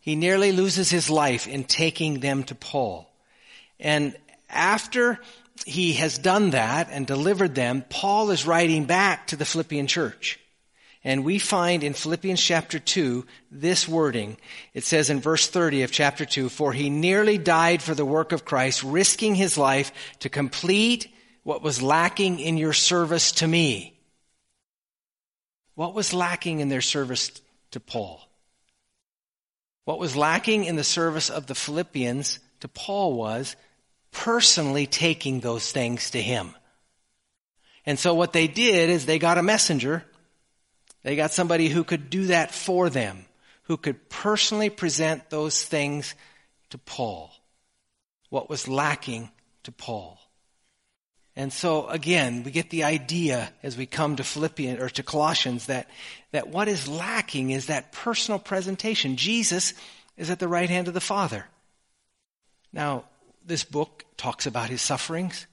He 0.00 0.16
nearly 0.16 0.52
loses 0.52 0.90
his 0.90 1.08
life 1.08 1.48
in 1.48 1.64
taking 1.64 2.20
them 2.20 2.44
to 2.44 2.54
Paul. 2.54 3.10
And 3.80 4.14
after 4.50 5.18
he 5.64 5.94
has 5.94 6.18
done 6.18 6.50
that 6.50 6.88
and 6.90 7.06
delivered 7.06 7.54
them, 7.54 7.84
Paul 7.88 8.30
is 8.30 8.46
writing 8.46 8.84
back 8.84 9.28
to 9.28 9.36
the 9.36 9.46
Philippian 9.46 9.86
church. 9.86 10.38
And 11.06 11.24
we 11.24 11.38
find 11.38 11.84
in 11.84 11.92
Philippians 11.92 12.42
chapter 12.42 12.80
2 12.80 13.24
this 13.52 13.86
wording. 13.86 14.38
It 14.74 14.82
says 14.82 15.08
in 15.08 15.20
verse 15.20 15.46
30 15.46 15.84
of 15.84 15.92
chapter 15.92 16.24
2, 16.24 16.48
For 16.48 16.72
he 16.72 16.90
nearly 16.90 17.38
died 17.38 17.80
for 17.80 17.94
the 17.94 18.04
work 18.04 18.32
of 18.32 18.44
Christ, 18.44 18.82
risking 18.82 19.36
his 19.36 19.56
life 19.56 19.92
to 20.18 20.28
complete 20.28 21.06
what 21.44 21.62
was 21.62 21.80
lacking 21.80 22.40
in 22.40 22.56
your 22.56 22.72
service 22.72 23.30
to 23.32 23.46
me. 23.46 23.96
What 25.76 25.94
was 25.94 26.12
lacking 26.12 26.58
in 26.58 26.70
their 26.70 26.80
service 26.80 27.30
to 27.70 27.78
Paul? 27.78 28.20
What 29.84 30.00
was 30.00 30.16
lacking 30.16 30.64
in 30.64 30.74
the 30.74 30.82
service 30.82 31.30
of 31.30 31.46
the 31.46 31.54
Philippians 31.54 32.40
to 32.62 32.68
Paul 32.68 33.14
was 33.14 33.54
personally 34.10 34.88
taking 34.88 35.38
those 35.38 35.70
things 35.70 36.10
to 36.10 36.20
him. 36.20 36.52
And 37.84 37.96
so 37.96 38.12
what 38.12 38.32
they 38.32 38.48
did 38.48 38.90
is 38.90 39.06
they 39.06 39.20
got 39.20 39.38
a 39.38 39.42
messenger 39.44 40.04
they 41.06 41.14
got 41.14 41.32
somebody 41.32 41.68
who 41.68 41.84
could 41.84 42.10
do 42.10 42.26
that 42.26 42.52
for 42.52 42.90
them, 42.90 43.26
who 43.62 43.76
could 43.76 44.08
personally 44.08 44.70
present 44.70 45.30
those 45.30 45.64
things 45.64 46.16
to 46.70 46.78
Paul. 46.78 47.30
What 48.28 48.50
was 48.50 48.66
lacking 48.66 49.30
to 49.62 49.70
Paul. 49.70 50.18
And 51.36 51.52
so 51.52 51.86
again, 51.86 52.42
we 52.42 52.50
get 52.50 52.70
the 52.70 52.82
idea 52.82 53.52
as 53.62 53.76
we 53.76 53.86
come 53.86 54.16
to 54.16 54.24
Philippians 54.24 54.80
or 54.80 54.88
to 54.88 55.04
Colossians 55.04 55.66
that, 55.66 55.88
that 56.32 56.48
what 56.48 56.66
is 56.66 56.88
lacking 56.88 57.50
is 57.50 57.66
that 57.66 57.92
personal 57.92 58.40
presentation. 58.40 59.14
Jesus 59.14 59.74
is 60.16 60.28
at 60.28 60.40
the 60.40 60.48
right 60.48 60.68
hand 60.68 60.88
of 60.88 60.94
the 60.94 61.00
Father. 61.00 61.46
Now, 62.72 63.04
this 63.46 63.62
book 63.62 64.04
talks 64.16 64.44
about 64.46 64.70
his 64.70 64.82
sufferings. 64.82 65.46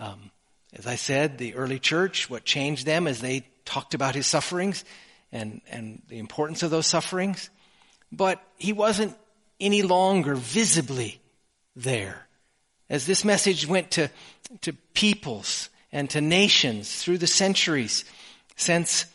Um, 0.00 0.32
as 0.72 0.88
I 0.88 0.96
said, 0.96 1.38
the 1.38 1.54
early 1.54 1.78
church, 1.78 2.28
what 2.28 2.44
changed 2.44 2.86
them 2.86 3.06
is 3.06 3.20
they 3.20 3.46
talked 3.64 3.94
about 3.94 4.14
his 4.14 4.26
sufferings 4.26 4.84
and, 5.32 5.60
and 5.70 6.02
the 6.08 6.18
importance 6.18 6.62
of 6.62 6.70
those 6.70 6.86
sufferings, 6.86 7.50
but 8.10 8.42
he 8.56 8.72
wasn't 8.72 9.16
any 9.60 9.82
longer 9.82 10.34
visibly 10.34 11.20
there. 11.76 12.26
As 12.88 13.06
this 13.06 13.24
message 13.24 13.66
went 13.66 13.92
to, 13.92 14.10
to 14.62 14.72
peoples 14.94 15.68
and 15.92 16.10
to 16.10 16.20
nations 16.20 17.02
through 17.02 17.18
the 17.18 17.26
centuries 17.26 18.04
since, 18.56 19.06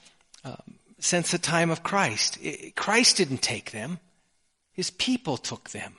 um, 0.44 0.76
since 1.00 1.32
the 1.32 1.38
time 1.38 1.72
of 1.72 1.84
Christ, 1.84 2.38
it, 2.42 2.76
Christ 2.76 3.18
didn't 3.18 3.42
take 3.42 3.72
them. 3.72 4.00
His 4.72 4.92
people 4.92 5.38
took 5.38 5.72
them. 5.72 5.96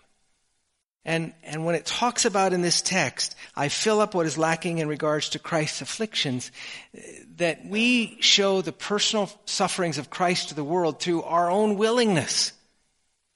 And, 1.06 1.32
and 1.44 1.64
when 1.64 1.76
it 1.76 1.86
talks 1.86 2.24
about 2.24 2.52
in 2.52 2.62
this 2.62 2.82
text, 2.82 3.36
I 3.54 3.68
fill 3.68 4.00
up 4.00 4.12
what 4.12 4.26
is 4.26 4.36
lacking 4.36 4.78
in 4.78 4.88
regards 4.88 5.28
to 5.30 5.38
Christ's 5.38 5.80
afflictions, 5.80 6.50
eh, 6.94 7.00
that 7.36 7.64
we 7.64 8.20
show 8.20 8.60
the 8.60 8.72
personal 8.72 9.30
sufferings 9.44 9.98
of 9.98 10.10
Christ 10.10 10.48
to 10.48 10.56
the 10.56 10.64
world 10.64 10.98
through 10.98 11.22
our 11.22 11.48
own 11.48 11.76
willingness 11.76 12.52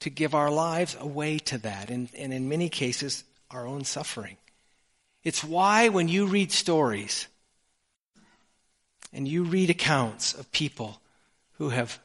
to 0.01 0.09
give 0.09 0.35
our 0.35 0.51
lives 0.51 0.97
away 0.99 1.39
to 1.39 1.59
that, 1.59 1.89
and, 1.89 2.09
and 2.17 2.33
in 2.33 2.49
many 2.49 2.67
cases, 2.67 3.23
our 3.49 3.65
own 3.65 3.85
suffering. 3.85 4.35
It's 5.23 5.41
why 5.41 5.87
when 5.89 6.09
you 6.09 6.25
read 6.25 6.51
stories 6.51 7.27
and 9.13 9.25
you 9.25 9.45
read 9.45 9.69
accounts 9.69 10.33
of 10.33 10.51
people 10.51 10.99
who 11.53 11.69
have 11.69 11.99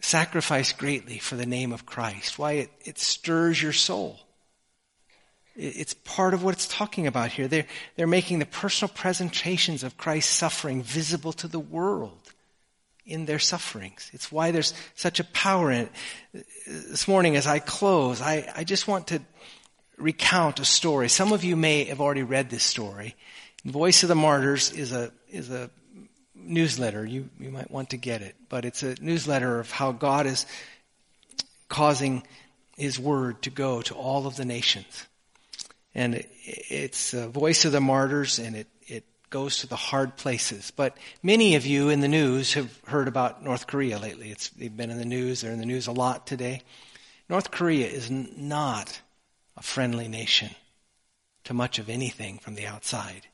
sacrificed 0.00 0.78
greatly 0.78 1.18
for 1.18 1.36
the 1.36 1.44
name 1.44 1.72
of 1.72 1.84
Christ. 1.84 2.38
Why 2.38 2.52
it, 2.52 2.70
it 2.82 2.98
stirs 2.98 3.60
your 3.60 3.74
soul. 3.74 4.18
It's 5.54 5.94
part 5.94 6.32
of 6.32 6.42
what 6.42 6.54
it's 6.54 6.66
talking 6.66 7.06
about 7.06 7.30
here. 7.30 7.46
They're, 7.46 7.66
they're 7.96 8.06
making 8.06 8.38
the 8.38 8.46
personal 8.46 8.90
presentations 8.94 9.82
of 9.82 9.98
Christ's 9.98 10.32
suffering 10.32 10.82
visible 10.82 11.32
to 11.34 11.48
the 11.48 11.60
world 11.60 12.32
in 13.04 13.26
their 13.26 13.38
sufferings. 13.38 14.10
It's 14.14 14.32
why 14.32 14.50
there's 14.50 14.72
such 14.94 15.20
a 15.20 15.24
power 15.24 15.70
in 15.70 15.88
it. 16.34 16.46
This 16.66 17.06
morning, 17.06 17.36
as 17.36 17.46
I 17.46 17.58
close, 17.58 18.22
I, 18.22 18.50
I 18.56 18.64
just 18.64 18.88
want 18.88 19.08
to 19.08 19.20
recount 19.98 20.60
a 20.60 20.64
story. 20.64 21.08
Some 21.08 21.32
of 21.32 21.44
you 21.44 21.56
may 21.56 21.84
have 21.84 22.00
already 22.00 22.22
read 22.22 22.48
this 22.48 22.64
story. 22.64 23.14
Voice 23.64 24.02
of 24.02 24.08
the 24.08 24.14
Martyrs 24.14 24.72
is 24.72 24.92
a, 24.92 25.12
is 25.28 25.50
a 25.50 25.70
newsletter. 26.34 27.04
You, 27.04 27.28
you 27.38 27.50
might 27.50 27.70
want 27.70 27.90
to 27.90 27.96
get 27.96 28.22
it. 28.22 28.36
But 28.48 28.64
it's 28.64 28.82
a 28.82 28.94
newsletter 29.00 29.60
of 29.60 29.70
how 29.70 29.92
God 29.92 30.26
is 30.26 30.46
causing 31.68 32.22
His 32.76 32.98
word 32.98 33.42
to 33.42 33.50
go 33.50 33.82
to 33.82 33.94
all 33.94 34.26
of 34.26 34.36
the 34.36 34.44
nations. 34.44 35.06
And 35.94 36.14
it, 36.14 36.30
it's 36.44 37.14
a 37.14 37.28
Voice 37.28 37.64
of 37.64 37.72
the 37.72 37.80
Martyrs 37.80 38.38
and 38.38 38.56
it, 38.56 38.68
it 38.82 39.04
goes 39.30 39.58
to 39.58 39.66
the 39.66 39.76
hard 39.76 40.16
places. 40.16 40.72
But 40.74 40.96
many 41.22 41.54
of 41.54 41.66
you 41.66 41.88
in 41.88 42.00
the 42.00 42.08
news 42.08 42.54
have 42.54 42.80
heard 42.86 43.08
about 43.08 43.42
North 43.42 43.66
Korea 43.66 43.98
lately. 43.98 44.30
It's, 44.30 44.50
they've 44.50 44.76
been 44.76 44.90
in 44.90 44.98
the 44.98 45.04
news. 45.04 45.40
They're 45.40 45.52
in 45.52 45.60
the 45.60 45.66
news 45.66 45.86
a 45.86 45.92
lot 45.92 46.26
today. 46.26 46.62
North 47.28 47.50
Korea 47.50 47.86
is 47.86 48.10
not 48.10 49.00
a 49.56 49.62
friendly 49.62 50.08
nation 50.08 50.50
to 51.44 51.54
much 51.54 51.78
of 51.78 51.88
anything 51.88 52.38
from 52.38 52.54
the 52.54 52.66
outside, 52.66 53.26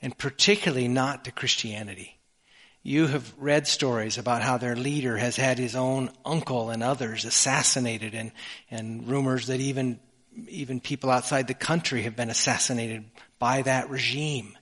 and 0.00 0.16
particularly 0.16 0.88
not 0.88 1.24
to 1.24 1.32
Christianity. 1.32 2.18
You 2.82 3.06
have 3.06 3.32
read 3.38 3.66
stories 3.66 4.18
about 4.18 4.42
how 4.42 4.58
their 4.58 4.74
leader 4.74 5.16
has 5.16 5.36
had 5.36 5.58
his 5.58 5.76
own 5.76 6.10
uncle 6.24 6.70
and 6.70 6.82
others 6.82 7.24
assassinated 7.24 8.14
and, 8.14 8.32
and 8.70 9.06
rumors 9.08 9.46
that 9.46 9.60
even, 9.60 10.00
even 10.48 10.80
people 10.80 11.10
outside 11.10 11.46
the 11.46 11.54
country 11.54 12.02
have 12.02 12.16
been 12.16 12.30
assassinated 12.30 13.04
by 13.38 13.62
that 13.62 13.90
regime. 13.90 14.56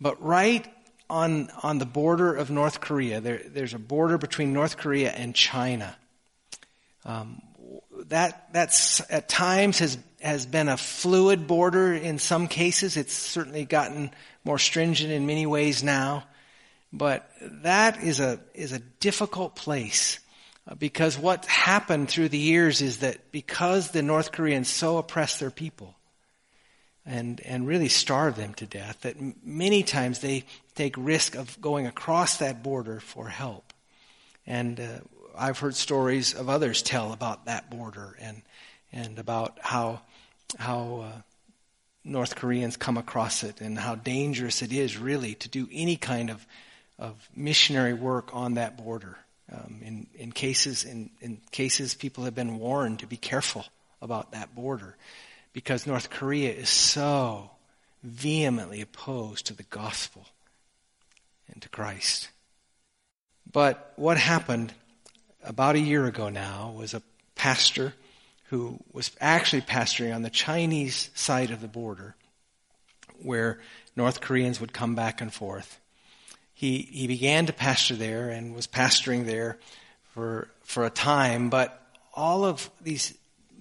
But 0.00 0.22
right 0.22 0.66
on, 1.08 1.50
on 1.62 1.78
the 1.78 1.86
border 1.86 2.34
of 2.34 2.50
North 2.50 2.80
Korea, 2.80 3.20
there, 3.20 3.40
there's 3.46 3.74
a 3.74 3.78
border 3.78 4.18
between 4.18 4.52
North 4.52 4.76
Korea 4.76 5.10
and 5.10 5.34
China. 5.34 5.96
Um, 7.04 7.40
that 8.08 8.52
that's 8.52 9.00
at 9.10 9.28
times 9.28 9.78
has 9.78 9.96
has 10.20 10.44
been 10.44 10.68
a 10.68 10.76
fluid 10.76 11.46
border 11.46 11.94
in 11.94 12.18
some 12.18 12.48
cases. 12.48 12.96
It's 12.96 13.12
certainly 13.14 13.64
gotten 13.64 14.10
more 14.44 14.58
stringent 14.58 15.12
in 15.12 15.26
many 15.26 15.46
ways 15.46 15.82
now. 15.82 16.24
But 16.92 17.30
that 17.40 18.02
is 18.02 18.20
a, 18.20 18.40
is 18.54 18.72
a 18.72 18.78
difficult 18.78 19.54
place 19.54 20.18
because 20.74 21.18
what 21.18 21.44
happened 21.46 22.08
through 22.08 22.28
the 22.28 22.38
years 22.38 22.82
is 22.82 22.98
that 22.98 23.30
because 23.30 23.90
the 23.90 24.02
North 24.02 24.32
Koreans 24.32 24.68
so 24.68 24.98
oppressed 24.98 25.38
their 25.38 25.50
people 25.50 25.94
and, 27.04 27.40
and 27.42 27.66
really 27.66 27.88
starved 27.88 28.36
them 28.36 28.54
to 28.54 28.66
death, 28.66 29.00
that 29.02 29.16
many 29.44 29.82
times 29.84 30.18
they 30.18 30.44
take 30.74 30.94
risk 30.98 31.36
of 31.36 31.60
going 31.60 31.86
across 31.86 32.38
that 32.38 32.62
border 32.62 32.98
for 32.98 33.28
help. 33.28 33.72
And 34.46 34.80
uh, 34.80 34.86
I've 35.38 35.58
heard 35.58 35.76
stories 35.76 36.34
of 36.34 36.48
others 36.48 36.82
tell 36.82 37.12
about 37.12 37.46
that 37.46 37.70
border 37.70 38.16
and, 38.20 38.42
and 38.92 39.18
about 39.18 39.58
how, 39.60 40.00
how 40.58 41.04
uh, 41.12 41.20
North 42.04 42.34
Koreans 42.34 42.76
come 42.76 42.96
across 42.96 43.44
it 43.44 43.60
and 43.60 43.78
how 43.78 43.94
dangerous 43.94 44.62
it 44.62 44.72
is 44.72 44.98
really 44.98 45.34
to 45.36 45.48
do 45.48 45.68
any 45.72 45.96
kind 45.96 46.30
of 46.30 46.44
of 46.98 47.28
missionary 47.34 47.92
work 47.92 48.30
on 48.34 48.54
that 48.54 48.76
border. 48.76 49.18
Um, 49.52 49.80
in, 49.82 50.06
in 50.14 50.32
cases, 50.32 50.84
in, 50.84 51.10
in 51.20 51.40
cases, 51.52 51.94
people 51.94 52.24
have 52.24 52.34
been 52.34 52.58
warned 52.58 53.00
to 53.00 53.06
be 53.06 53.16
careful 53.16 53.64
about 54.02 54.32
that 54.32 54.54
border 54.54 54.96
because 55.52 55.86
North 55.86 56.10
Korea 56.10 56.52
is 56.52 56.68
so 56.68 57.50
vehemently 58.02 58.80
opposed 58.80 59.46
to 59.46 59.54
the 59.54 59.62
gospel 59.64 60.26
and 61.52 61.62
to 61.62 61.68
Christ. 61.68 62.28
But 63.50 63.92
what 63.96 64.16
happened 64.16 64.72
about 65.44 65.76
a 65.76 65.80
year 65.80 66.06
ago 66.06 66.28
now 66.28 66.74
was 66.76 66.92
a 66.92 67.02
pastor 67.36 67.94
who 68.50 68.78
was 68.92 69.10
actually 69.20 69.62
pastoring 69.62 70.14
on 70.14 70.22
the 70.22 70.30
Chinese 70.30 71.10
side 71.14 71.50
of 71.50 71.60
the 71.60 71.68
border 71.68 72.16
where 73.22 73.60
North 73.94 74.20
Koreans 74.20 74.60
would 74.60 74.72
come 74.72 74.94
back 74.94 75.20
and 75.20 75.32
forth 75.32 75.80
he, 76.56 76.78
he 76.90 77.06
began 77.06 77.44
to 77.46 77.52
pastor 77.52 77.96
there 77.96 78.30
and 78.30 78.54
was 78.54 78.66
pastoring 78.66 79.26
there 79.26 79.58
for, 80.14 80.48
for 80.64 80.86
a 80.86 80.90
time, 80.90 81.50
but 81.50 81.82
all 82.14 82.46
of 82.46 82.70
these 82.80 83.12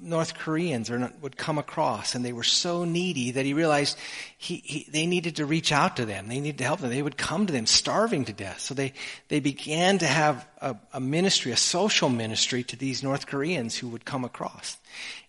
North 0.02 0.36
Koreans 0.36 0.90
not, 0.90 1.20
would 1.22 1.36
come 1.36 1.58
across, 1.58 2.16
and 2.16 2.24
they 2.24 2.32
were 2.32 2.44
so 2.44 2.86
needy 2.86 3.32
that 3.32 3.44
he 3.44 3.54
realized 3.54 3.98
he, 4.38 4.62
he, 4.64 4.88
they 4.90 5.08
needed 5.08 5.36
to 5.36 5.46
reach 5.46 5.74
out 5.74 5.98
to 5.98 6.06
them. 6.06 6.30
They 6.30 6.40
needed 6.40 6.60
to 6.60 6.64
help 6.64 6.80
them. 6.80 6.90
They 6.90 7.02
would 7.02 7.18
come 7.18 7.46
to 7.48 7.52
them 7.52 7.66
starving 7.66 8.24
to 8.26 8.34
death. 8.34 8.62
So 8.62 8.74
they, 8.74 8.94
they 9.28 9.42
began 9.42 9.98
to 9.98 10.08
have 10.08 10.48
a, 10.62 10.78
a 10.94 11.02
ministry, 11.02 11.52
a 11.52 11.58
social 11.58 12.08
ministry 12.08 12.64
to 12.64 12.78
these 12.78 13.04
North 13.04 13.28
Koreans 13.28 13.76
who 13.76 13.90
would 13.90 14.06
come 14.06 14.24
across. 14.24 14.78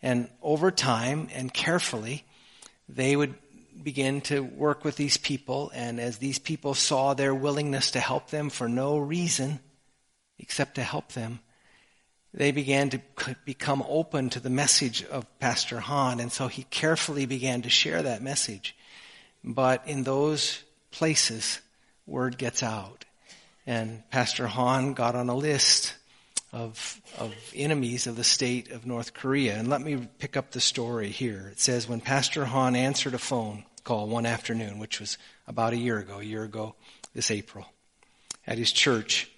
And 0.02 0.28
over 0.40 0.70
time 0.70 1.30
and 1.34 1.52
carefully, 1.52 2.24
they 2.88 3.16
would 3.16 3.34
begin 3.82 4.20
to 4.22 4.40
work 4.40 4.84
with 4.84 4.96
these 4.96 5.16
people, 5.16 5.70
and 5.74 6.00
as 6.00 6.18
these 6.18 6.38
people 6.38 6.74
saw 6.74 7.14
their 7.14 7.34
willingness 7.34 7.90
to 7.92 8.00
help 8.00 8.30
them 8.30 8.50
for 8.50 8.68
no 8.68 8.98
reason 8.98 9.60
except 10.38 10.74
to 10.76 10.82
help 10.82 11.12
them, 11.12 11.40
they 12.34 12.52
began 12.52 12.90
to 12.90 13.00
become 13.44 13.82
open 13.88 14.28
to 14.30 14.40
the 14.40 14.50
message 14.50 15.04
of 15.04 15.26
Pastor 15.38 15.80
Hahn, 15.80 16.20
and 16.20 16.30
so 16.30 16.48
he 16.48 16.64
carefully 16.64 17.24
began 17.24 17.62
to 17.62 17.70
share 17.70 18.02
that 18.02 18.22
message. 18.22 18.76
But 19.42 19.86
in 19.86 20.02
those 20.02 20.62
places, 20.90 21.60
word 22.06 22.36
gets 22.36 22.62
out. 22.62 23.04
And 23.66 24.08
Pastor 24.10 24.46
Hahn 24.46 24.92
got 24.92 25.14
on 25.14 25.28
a 25.28 25.34
list 25.34 25.94
of, 26.52 27.00
of 27.18 27.34
enemies 27.54 28.06
of 28.06 28.16
the 28.16 28.24
state 28.24 28.70
of 28.70 28.86
North 28.86 29.14
Korea. 29.14 29.56
And 29.56 29.68
let 29.68 29.80
me 29.80 30.08
pick 30.18 30.36
up 30.36 30.50
the 30.50 30.60
story 30.60 31.08
here. 31.08 31.48
It 31.52 31.60
says, 31.60 31.88
when 31.88 32.00
Pastor 32.00 32.44
Hahn 32.46 32.76
answered 32.76 33.14
a 33.14 33.18
phone 33.18 33.64
call 33.84 34.08
one 34.08 34.26
afternoon, 34.26 34.78
which 34.78 35.00
was 35.00 35.18
about 35.46 35.72
a 35.72 35.76
year 35.76 35.98
ago, 35.98 36.18
a 36.18 36.24
year 36.24 36.44
ago 36.44 36.74
this 37.14 37.30
April, 37.30 37.66
at 38.46 38.58
his 38.58 38.72
church 38.72 39.30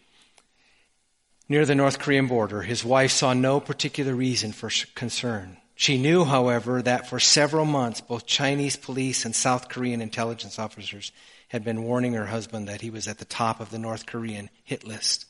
near 1.49 1.65
the 1.65 1.75
North 1.75 1.99
Korean 1.99 2.27
border, 2.27 2.63
his 2.63 2.85
wife 2.85 3.11
saw 3.11 3.33
no 3.33 3.61
particular 3.61 4.15
reason 4.15 4.53
for 4.53 4.71
concern. 4.95 5.57
She 5.75 5.97
knew, 5.97 6.25
however, 6.25 6.83
that 6.83 7.09
for 7.09 7.21
several 7.21 7.65
months 7.65 8.01
both 8.01 8.27
Chinese 8.27 8.77
police 8.77 9.25
and 9.25 9.35
South 9.35 9.69
Korean 9.69 10.01
intelligence 10.01 10.59
officers 10.59 11.13
had 11.49 11.65
been 11.65 11.85
warning 11.85 12.15
her 12.15 12.27
husband 12.27 12.69
that 12.69 12.81
he 12.81 12.91
was 12.91 13.09
at 13.09 13.19
the 13.19 13.25
top 13.25 13.61
of 13.61 13.71
the 13.71 13.79
North 13.79 14.05
Korean 14.05 14.51
hit 14.65 14.85
list. 14.85 15.25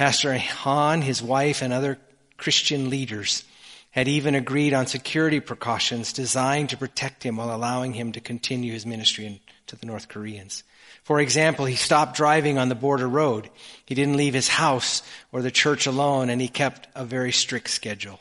Pastor 0.00 0.34
Hahn, 0.38 1.02
his 1.02 1.22
wife, 1.22 1.60
and 1.60 1.74
other 1.74 1.98
Christian 2.38 2.88
leaders 2.88 3.44
had 3.90 4.08
even 4.08 4.34
agreed 4.34 4.72
on 4.72 4.86
security 4.86 5.40
precautions 5.40 6.14
designed 6.14 6.70
to 6.70 6.78
protect 6.78 7.22
him 7.22 7.36
while 7.36 7.54
allowing 7.54 7.92
him 7.92 8.12
to 8.12 8.20
continue 8.22 8.72
his 8.72 8.86
ministry 8.86 9.42
to 9.66 9.76
the 9.76 9.84
North 9.84 10.08
Koreans. 10.08 10.64
For 11.02 11.20
example, 11.20 11.66
he 11.66 11.76
stopped 11.76 12.16
driving 12.16 12.56
on 12.56 12.70
the 12.70 12.74
border 12.74 13.06
road. 13.06 13.50
He 13.84 13.94
didn't 13.94 14.16
leave 14.16 14.32
his 14.32 14.48
house 14.48 15.02
or 15.32 15.42
the 15.42 15.50
church 15.50 15.86
alone, 15.86 16.30
and 16.30 16.40
he 16.40 16.48
kept 16.48 16.88
a 16.94 17.04
very 17.04 17.30
strict 17.30 17.68
schedule. 17.68 18.20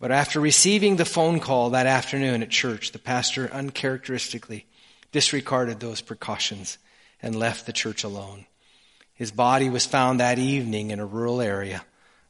But 0.00 0.10
after 0.10 0.40
receiving 0.40 0.96
the 0.96 1.04
phone 1.04 1.38
call 1.38 1.70
that 1.70 1.86
afternoon 1.86 2.42
at 2.42 2.50
church, 2.50 2.90
the 2.90 2.98
pastor 2.98 3.48
uncharacteristically 3.52 4.66
disregarded 5.12 5.78
those 5.78 6.00
precautions 6.00 6.76
and 7.22 7.36
left 7.36 7.66
the 7.66 7.72
church 7.72 8.02
alone. 8.02 8.46
His 9.18 9.32
body 9.32 9.68
was 9.68 9.84
found 9.84 10.20
that 10.20 10.38
evening 10.38 10.92
in 10.92 11.00
a 11.00 11.04
rural 11.04 11.40
area 11.40 11.84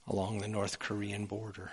along 0.06 0.38
the 0.38 0.48
North 0.48 0.78
Korean 0.78 1.26
border. 1.26 1.70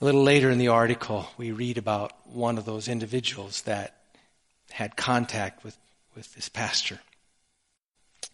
A 0.00 0.04
little 0.06 0.22
later 0.22 0.48
in 0.48 0.56
the 0.56 0.68
article, 0.68 1.26
we 1.36 1.52
read 1.52 1.76
about 1.76 2.12
one 2.26 2.56
of 2.56 2.64
those 2.64 2.88
individuals 2.88 3.60
that 3.62 3.94
had 4.70 4.96
contact 4.96 5.62
with, 5.62 5.76
with 6.16 6.34
this 6.34 6.48
pastor. 6.48 7.00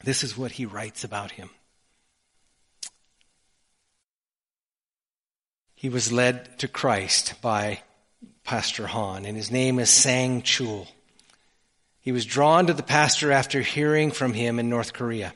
This 0.04 0.22
is 0.22 0.38
what 0.38 0.52
he 0.52 0.64
writes 0.64 1.02
about 1.02 1.32
him. 1.32 1.50
He 5.74 5.88
was 5.88 6.12
led 6.12 6.56
to 6.60 6.68
Christ 6.68 7.34
by 7.42 7.82
Pastor 8.44 8.86
Hahn, 8.86 9.24
and 9.24 9.36
his 9.36 9.50
name 9.50 9.80
is 9.80 9.90
Sang 9.90 10.42
Chul. 10.42 10.86
He 12.02 12.12
was 12.12 12.24
drawn 12.24 12.66
to 12.66 12.72
the 12.72 12.82
pastor 12.82 13.30
after 13.30 13.60
hearing 13.60 14.10
from 14.10 14.32
him 14.32 14.58
in 14.58 14.70
North 14.70 14.92
Korea, 14.92 15.34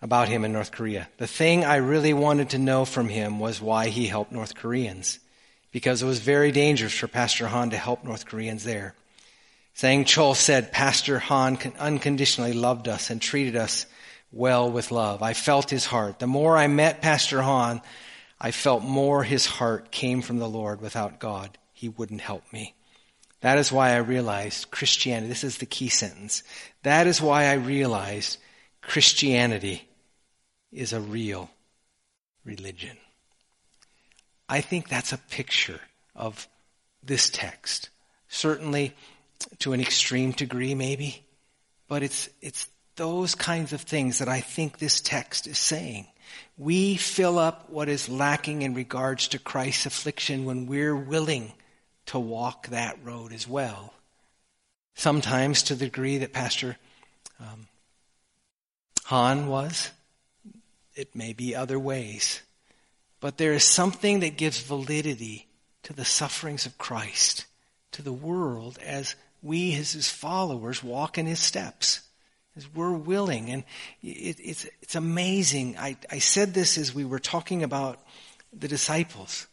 about 0.00 0.28
him 0.28 0.44
in 0.44 0.52
North 0.52 0.72
Korea. 0.72 1.08
The 1.18 1.26
thing 1.26 1.64
I 1.64 1.76
really 1.76 2.14
wanted 2.14 2.50
to 2.50 2.58
know 2.58 2.84
from 2.84 3.08
him 3.08 3.38
was 3.38 3.60
why 3.60 3.88
he 3.88 4.06
helped 4.06 4.32
North 4.32 4.54
Koreans, 4.54 5.18
because 5.72 6.02
it 6.02 6.06
was 6.06 6.20
very 6.20 6.52
dangerous 6.52 6.94
for 6.94 7.06
Pastor 7.08 7.48
Hahn 7.48 7.70
to 7.70 7.76
help 7.76 8.02
North 8.02 8.24
Koreans 8.24 8.64
there. 8.64 8.94
Sang 9.74 10.04
Chul 10.04 10.36
said 10.36 10.72
Pastor 10.72 11.18
Hahn 11.18 11.58
unconditionally 11.78 12.52
loved 12.52 12.88
us 12.88 13.10
and 13.10 13.20
treated 13.20 13.56
us 13.56 13.86
well 14.30 14.70
with 14.70 14.90
love. 14.90 15.22
I 15.22 15.34
felt 15.34 15.68
his 15.68 15.84
heart. 15.84 16.18
The 16.18 16.26
more 16.26 16.56
I 16.56 16.66
met 16.66 17.02
Pastor 17.02 17.42
Hahn, 17.42 17.82
I 18.40 18.52
felt 18.52 18.82
more 18.82 19.22
his 19.22 19.46
heart 19.46 19.90
came 19.90 20.22
from 20.22 20.38
the 20.38 20.48
Lord. 20.48 20.80
Without 20.80 21.18
God, 21.18 21.58
he 21.72 21.88
wouldn't 21.88 22.20
help 22.20 22.44
me. 22.52 22.74
That 23.44 23.58
is 23.58 23.70
why 23.70 23.90
I 23.90 23.98
realized 23.98 24.70
Christianity, 24.70 25.28
this 25.28 25.44
is 25.44 25.58
the 25.58 25.66
key 25.66 25.90
sentence. 25.90 26.42
That 26.82 27.06
is 27.06 27.20
why 27.20 27.48
I 27.48 27.56
realized 27.56 28.38
Christianity 28.80 29.86
is 30.72 30.94
a 30.94 31.00
real 31.00 31.50
religion. 32.46 32.96
I 34.48 34.62
think 34.62 34.88
that's 34.88 35.12
a 35.12 35.18
picture 35.18 35.78
of 36.16 36.48
this 37.02 37.28
text. 37.28 37.90
Certainly 38.28 38.94
to 39.58 39.74
an 39.74 39.80
extreme 39.82 40.30
degree, 40.30 40.74
maybe, 40.74 41.22
but 41.86 42.02
it's, 42.02 42.30
it's 42.40 42.66
those 42.96 43.34
kinds 43.34 43.74
of 43.74 43.82
things 43.82 44.20
that 44.20 44.28
I 44.30 44.40
think 44.40 44.78
this 44.78 45.02
text 45.02 45.46
is 45.46 45.58
saying. 45.58 46.06
We 46.56 46.96
fill 46.96 47.38
up 47.38 47.68
what 47.68 47.90
is 47.90 48.08
lacking 48.08 48.62
in 48.62 48.72
regards 48.72 49.28
to 49.28 49.38
Christ's 49.38 49.84
affliction 49.84 50.46
when 50.46 50.64
we're 50.64 50.96
willing 50.96 51.52
to 52.06 52.18
walk 52.18 52.68
that 52.68 52.98
road 53.04 53.32
as 53.32 53.48
well. 53.48 53.94
Sometimes 54.94 55.62
to 55.64 55.74
the 55.74 55.86
degree 55.86 56.18
that 56.18 56.32
Pastor 56.32 56.76
um, 57.40 57.66
Hahn 59.04 59.48
was, 59.48 59.90
it 60.94 61.14
may 61.14 61.32
be 61.32 61.54
other 61.54 61.78
ways. 61.78 62.42
But 63.20 63.38
there 63.38 63.52
is 63.52 63.64
something 63.64 64.20
that 64.20 64.36
gives 64.36 64.60
validity 64.60 65.48
to 65.82 65.92
the 65.92 66.04
sufferings 66.04 66.66
of 66.66 66.78
Christ, 66.78 67.46
to 67.92 68.02
the 68.02 68.12
world, 68.12 68.78
as 68.84 69.16
we, 69.42 69.74
as 69.74 69.92
his 69.92 70.10
followers, 70.10 70.82
walk 70.82 71.18
in 71.18 71.26
his 71.26 71.40
steps. 71.40 72.00
As 72.56 72.72
we're 72.72 72.92
willing. 72.92 73.50
And 73.50 73.64
it, 74.00 74.38
it's, 74.38 74.66
it's 74.80 74.94
amazing. 74.94 75.76
I, 75.76 75.96
I 76.08 76.20
said 76.20 76.54
this 76.54 76.78
as 76.78 76.94
we 76.94 77.04
were 77.04 77.18
talking 77.18 77.64
about 77.64 77.98
the 78.52 78.68
disciples. 78.68 79.48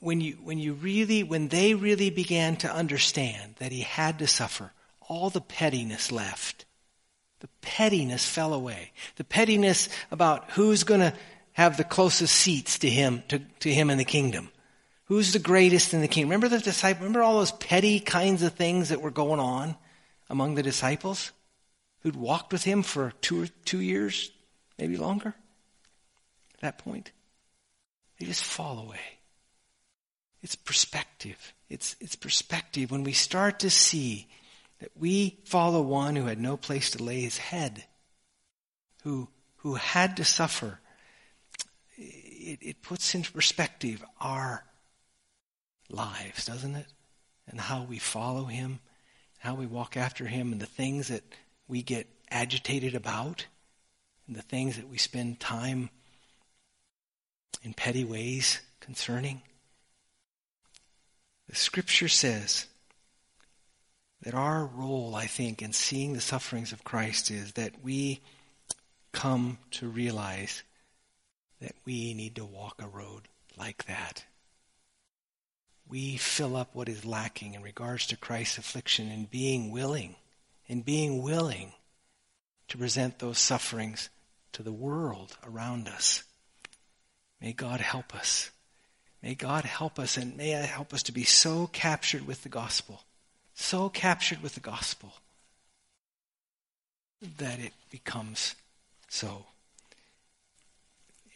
When 0.00 0.20
you, 0.20 0.38
when 0.42 0.58
you 0.58 0.72
really, 0.74 1.22
when 1.22 1.48
they 1.48 1.74
really 1.74 2.10
began 2.10 2.56
to 2.56 2.72
understand 2.72 3.56
that 3.58 3.72
he 3.72 3.80
had 3.80 4.18
to 4.18 4.26
suffer, 4.26 4.72
all 5.08 5.30
the 5.30 5.40
pettiness 5.40 6.10
left. 6.10 6.64
The 7.40 7.48
pettiness 7.60 8.26
fell 8.26 8.54
away. 8.54 8.92
The 9.16 9.24
pettiness 9.24 9.88
about 10.10 10.50
who's 10.52 10.84
going 10.84 11.00
to 11.00 11.14
have 11.52 11.76
the 11.76 11.84
closest 11.84 12.34
seats 12.34 12.78
to 12.78 12.88
him, 12.88 13.22
to, 13.28 13.40
to 13.60 13.72
him 13.72 13.90
in 13.90 13.98
the 13.98 14.04
kingdom. 14.04 14.50
Who's 15.04 15.32
the 15.32 15.38
greatest 15.38 15.92
in 15.92 16.00
the 16.00 16.08
kingdom? 16.08 16.30
Remember 16.30 16.48
the 16.48 16.62
disciples? 16.62 17.00
Remember 17.00 17.22
all 17.22 17.38
those 17.38 17.52
petty 17.52 17.98
kinds 17.98 18.42
of 18.42 18.54
things 18.54 18.90
that 18.90 19.02
were 19.02 19.10
going 19.10 19.40
on 19.40 19.76
among 20.28 20.54
the 20.54 20.62
disciples 20.62 21.32
who'd 22.02 22.16
walked 22.16 22.52
with 22.52 22.62
him 22.62 22.82
for 22.82 23.12
two 23.20 23.42
or 23.42 23.46
two 23.64 23.80
years, 23.80 24.30
maybe 24.78 24.96
longer? 24.96 25.34
At 26.54 26.60
that 26.60 26.78
point, 26.78 27.10
they 28.18 28.26
just 28.26 28.44
fall 28.44 28.78
away. 28.78 29.00
It's 30.42 30.56
perspective. 30.56 31.52
It's, 31.68 31.96
it's 32.00 32.16
perspective 32.16 32.90
when 32.90 33.04
we 33.04 33.12
start 33.12 33.60
to 33.60 33.70
see 33.70 34.28
that 34.80 34.90
we 34.98 35.38
follow 35.44 35.82
one 35.82 36.16
who 36.16 36.26
had 36.26 36.40
no 36.40 36.56
place 36.56 36.90
to 36.92 37.02
lay 37.02 37.20
his 37.20 37.38
head, 37.38 37.84
who, 39.02 39.28
who 39.56 39.74
had 39.74 40.16
to 40.16 40.24
suffer. 40.24 40.80
It, 41.96 42.58
it 42.62 42.82
puts 42.82 43.14
into 43.14 43.32
perspective 43.32 44.02
our 44.20 44.64
lives, 45.90 46.46
doesn't 46.46 46.74
it? 46.74 46.86
And 47.46 47.60
how 47.60 47.82
we 47.82 47.98
follow 47.98 48.44
him, 48.44 48.80
how 49.38 49.54
we 49.54 49.66
walk 49.66 49.96
after 49.96 50.26
him, 50.26 50.52
and 50.52 50.60
the 50.60 50.66
things 50.66 51.08
that 51.08 51.24
we 51.68 51.82
get 51.82 52.06
agitated 52.30 52.94
about, 52.94 53.46
and 54.26 54.34
the 54.34 54.42
things 54.42 54.76
that 54.76 54.88
we 54.88 54.96
spend 54.96 55.40
time 55.40 55.90
in 57.62 57.74
petty 57.74 58.04
ways 58.04 58.60
concerning. 58.80 59.42
The 61.50 61.56
scripture 61.56 62.06
says 62.06 62.68
that 64.22 64.34
our 64.34 64.64
role, 64.64 65.16
I 65.16 65.26
think, 65.26 65.62
in 65.62 65.72
seeing 65.72 66.12
the 66.12 66.20
sufferings 66.20 66.70
of 66.70 66.84
Christ 66.84 67.28
is 67.28 67.54
that 67.54 67.82
we 67.82 68.20
come 69.10 69.58
to 69.72 69.88
realize 69.88 70.62
that 71.60 71.74
we 71.84 72.14
need 72.14 72.36
to 72.36 72.44
walk 72.44 72.80
a 72.80 72.86
road 72.86 73.22
like 73.56 73.86
that. 73.86 74.24
We 75.88 76.18
fill 76.18 76.54
up 76.54 76.72
what 76.72 76.88
is 76.88 77.04
lacking 77.04 77.54
in 77.54 77.62
regards 77.62 78.06
to 78.06 78.16
Christ's 78.16 78.58
affliction 78.58 79.10
in 79.10 79.24
being 79.24 79.72
willing, 79.72 80.14
in 80.68 80.82
being 80.82 81.20
willing 81.20 81.72
to 82.68 82.78
present 82.78 83.18
those 83.18 83.40
sufferings 83.40 84.08
to 84.52 84.62
the 84.62 84.72
world 84.72 85.36
around 85.44 85.88
us. 85.88 86.22
May 87.40 87.52
God 87.52 87.80
help 87.80 88.14
us. 88.14 88.52
May 89.22 89.34
God 89.34 89.64
help 89.64 89.98
us 89.98 90.16
and 90.16 90.36
may 90.36 90.56
I 90.56 90.62
help 90.62 90.94
us 90.94 91.02
to 91.04 91.12
be 91.12 91.24
so 91.24 91.68
captured 91.68 92.26
with 92.26 92.42
the 92.42 92.48
gospel 92.48 93.02
so 93.60 93.90
captured 93.90 94.42
with 94.42 94.54
the 94.54 94.60
gospel 94.60 95.12
that 97.38 97.60
it 97.60 97.72
becomes 97.90 98.54
so. 99.08 99.44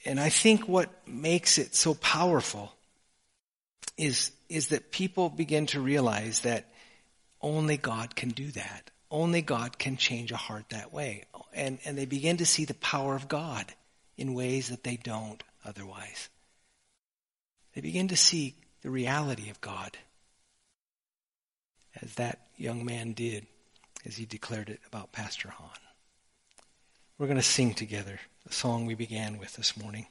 And 0.07 0.19
I 0.19 0.31
think 0.31 0.67
what 0.67 0.91
makes 1.07 1.59
it 1.59 1.75
so 1.75 1.95
powerful 1.95 2.73
is, 3.99 4.33
is 4.49 4.69
that 4.69 4.91
people 4.91 5.29
begin 5.29 5.67
to 5.67 5.81
realize 5.81 6.41
that 6.41 6.67
only 7.43 7.77
God 7.77 8.17
can 8.17 8.31
do 8.31 8.51
that. 8.53 8.91
Only 9.11 9.43
God 9.43 9.79
can 9.79 9.97
change 9.97 10.33
a 10.33 10.37
heart 10.37 10.71
that 10.71 10.93
way. 10.93 11.25
And, 11.53 11.79
and 11.85 11.97
they 11.97 12.07
begin 12.07 12.39
to 12.39 12.47
see 12.47 12.65
the 12.65 12.75
power 12.75 13.15
of 13.15 13.29
God 13.29 13.67
in 14.17 14.35
ways 14.35 14.71
that 14.71 14.83
they 14.83 14.97
don't 14.97 15.43
otherwise. 15.65 16.31
They 17.75 17.81
begin 17.81 18.09
to 18.09 18.17
see 18.17 18.55
the 18.83 18.91
reality 18.91 19.51
of 19.51 19.61
God 19.61 19.97
as 22.01 22.15
that 22.15 22.47
young 22.57 22.85
man 22.85 23.13
did 23.13 23.47
as 24.07 24.17
he 24.17 24.27
declared 24.27 24.69
it 24.69 24.81
about 24.87 25.13
Pastor 25.13 25.49
Hahn. 25.49 25.71
We're 27.19 27.27
going 27.27 27.37
to 27.37 27.43
sing 27.43 27.75
together 27.75 28.19
the 28.47 28.53
song 28.53 28.87
we 28.87 28.95
began 28.95 29.39
with 29.39 29.55
this 29.55 29.77
morning. 29.77 30.07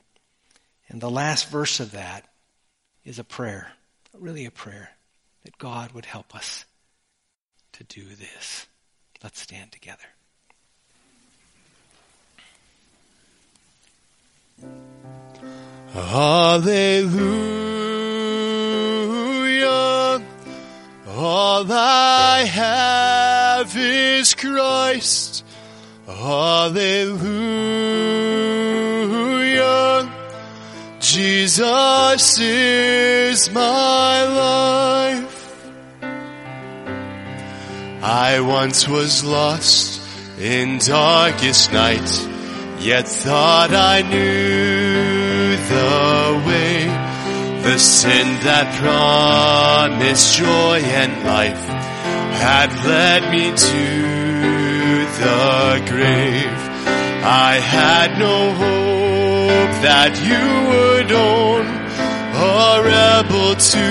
And 0.90 1.02
the 1.02 1.10
last 1.10 1.50
verse 1.50 1.80
of 1.80 1.92
that 1.92 2.26
is 3.06 3.20
a 3.20 3.24
prayer, 3.24 3.72
really 4.18 4.46
a 4.46 4.52
prayer, 4.52 4.92
that 5.44 5.58
God 5.58 5.92
would 5.92 6.06
help 6.06 6.36
us 6.36 6.66
to 7.74 7.84
do 7.84 8.04
this. 8.04 8.68
Let's 9.22 9.40
stand 9.40 9.72
together. 9.72 10.04
Hallelujah. 15.94 17.24
All 21.08 21.72
I 21.72 22.46
have 22.46 23.78
is 23.78 24.34
Christ. 24.34 25.46
Hallelujah. 26.08 27.14
Jesus 31.00 32.40
is 32.40 33.52
my 33.52 34.24
life. 34.24 35.70
I 38.02 38.40
once 38.42 38.88
was 38.88 39.24
lost 39.24 40.02
in 40.40 40.80
darkest 40.80 41.72
night, 41.72 42.28
yet 42.80 43.08
thought 43.08 43.72
I 43.72 44.02
knew 44.02 45.03
the 45.56 46.44
way 46.48 46.86
the 47.64 47.78
sin 47.78 48.28
that 48.44 48.68
promised 48.80 50.38
joy 50.38 50.80
and 50.84 51.24
life 51.24 51.66
had 52.44 52.70
led 52.86 53.32
me 53.32 53.46
to 53.56 54.14
the 55.22 55.84
grave. 55.90 56.60
I 57.26 57.54
had 57.78 58.20
no 58.20 58.52
hope 58.64 59.74
that 59.88 60.12
you 60.30 60.44
would 60.70 61.12
own 61.12 61.66
a 62.36 62.82
rebel 62.84 63.56
to 63.56 63.90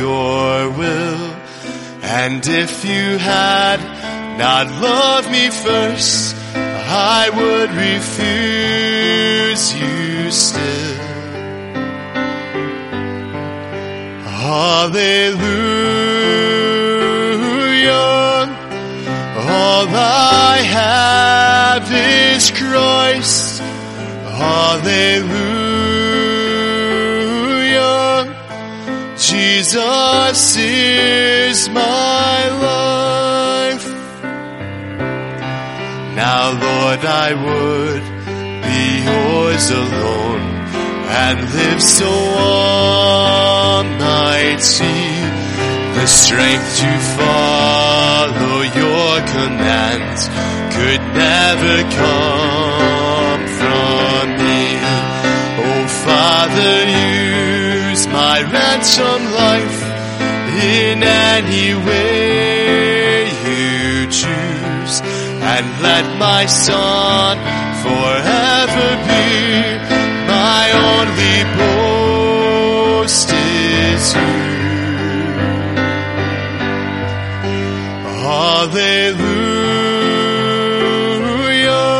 your 0.00 0.70
will. 0.78 1.36
And 2.02 2.46
if 2.46 2.84
you 2.84 3.18
had 3.18 3.80
not 4.38 4.66
loved 4.68 5.30
me 5.30 5.50
first, 5.50 6.36
I 6.54 7.30
would 7.30 7.70
refuse 7.70 9.19
still. 10.30 11.10
Hallelujah. 14.50 15.60
All 19.36 19.86
I 19.88 20.58
have 20.62 21.90
is 21.92 22.50
Christ. 22.50 23.60
Hallelujah. 24.40 25.50
Jesus 29.16 30.56
is 30.56 31.68
my 31.68 32.48
life. 32.68 33.86
Now, 36.16 36.50
Lord, 36.52 37.04
I 37.04 37.34
would 37.34 38.09
yours 39.04 39.70
alone 39.70 40.44
and 41.22 41.38
live 41.54 41.82
so 41.82 42.08
all 42.08 43.84
might 43.84 44.60
see 44.60 45.10
the 45.96 46.06
strength 46.06 46.78
to 46.78 46.90
follow 47.18 48.62
your 48.62 49.14
commands 49.34 50.28
could 50.76 51.02
never 51.12 51.76
come 52.00 53.42
from 53.58 54.22
me. 54.40 54.64
Oh 55.66 55.84
Father, 56.06 56.74
use 57.92 58.06
my 58.06 58.42
ransom 58.42 59.20
life 59.44 59.78
in 60.62 61.02
any 61.02 61.74
way 61.74 63.26
you 63.46 64.06
choose 64.06 65.00
and 65.52 65.66
let 65.82 66.18
my 66.18 66.46
son 66.46 67.38
forever 67.82 68.88
be 69.08 69.26
my 70.26 70.64
only 70.90 71.38
boast 71.58 73.28
is 73.32 74.14
you. 74.14 74.30
Hallelujah. 81.50 81.90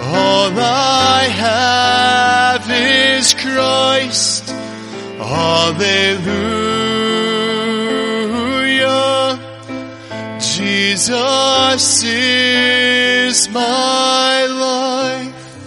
All 0.00 0.52
I 0.58 1.28
have 1.44 2.64
is 2.70 3.34
Christ. 3.34 4.44
Hallelujah. 5.18 6.41
Jesus 11.04 12.04
is 12.04 13.48
my 13.48 14.46
life. 14.46 15.58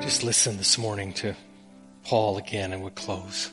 Just 0.00 0.24
listen 0.24 0.56
this 0.56 0.78
morning 0.78 1.12
to 1.14 1.34
Paul 2.04 2.38
again 2.38 2.72
and 2.72 2.80
we'll 2.80 2.90
close. 2.92 3.50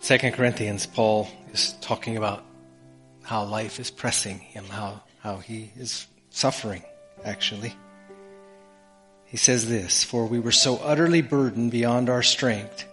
Second 0.00 0.32
Corinthians, 0.32 0.86
Paul 0.86 1.26
is 1.54 1.72
talking 1.80 2.18
about 2.18 2.44
how 3.22 3.44
life 3.44 3.80
is 3.80 3.90
pressing 3.90 4.40
him, 4.40 4.66
how, 4.66 5.00
how 5.20 5.38
he 5.38 5.70
is 5.78 6.06
suffering, 6.28 6.82
actually. 7.24 7.74
He 9.24 9.38
says 9.38 9.70
this, 9.70 10.04
for 10.04 10.26
we 10.26 10.38
were 10.38 10.52
so 10.52 10.76
utterly 10.76 11.22
burdened 11.22 11.70
beyond 11.70 12.10
our 12.10 12.22
strength 12.22 12.84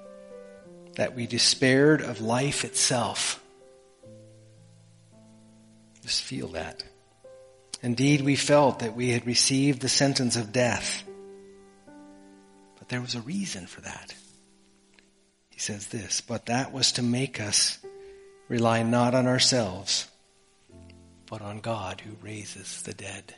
that 0.93 1.13
we 1.13 1.27
despaired 1.27 1.99
of 1.99 2.21
life 2.21 2.63
itself. 2.63 3.41
Just 6.05 6.21
feel 6.21 6.49
that. 6.49 6.83
Indeed, 7.81 8.21
we 8.21 8.35
felt 8.35 8.79
that 8.79 8.95
we 8.95 9.09
had 9.09 9.25
received 9.25 9.81
the 9.81 9.89
sentence 9.89 10.35
of 10.35 10.53
death. 10.53 11.03
But 12.77 12.89
there 12.89 13.01
was 13.01 13.15
a 13.15 13.21
reason 13.21 13.65
for 13.65 13.81
that. 13.81 14.13
He 15.49 15.59
says 15.59 15.87
this, 15.87 16.21
but 16.21 16.45
that 16.45 16.71
was 16.71 16.91
to 16.91 17.01
make 17.01 17.41
us 17.41 17.79
rely 18.47 18.83
not 18.83 19.15
on 19.15 19.25
ourselves, 19.25 20.07
but 21.25 21.41
on 21.41 21.59
God 21.59 22.01
who 22.01 22.15
raises 22.21 22.83
the 22.83 22.93
dead. 22.93 23.33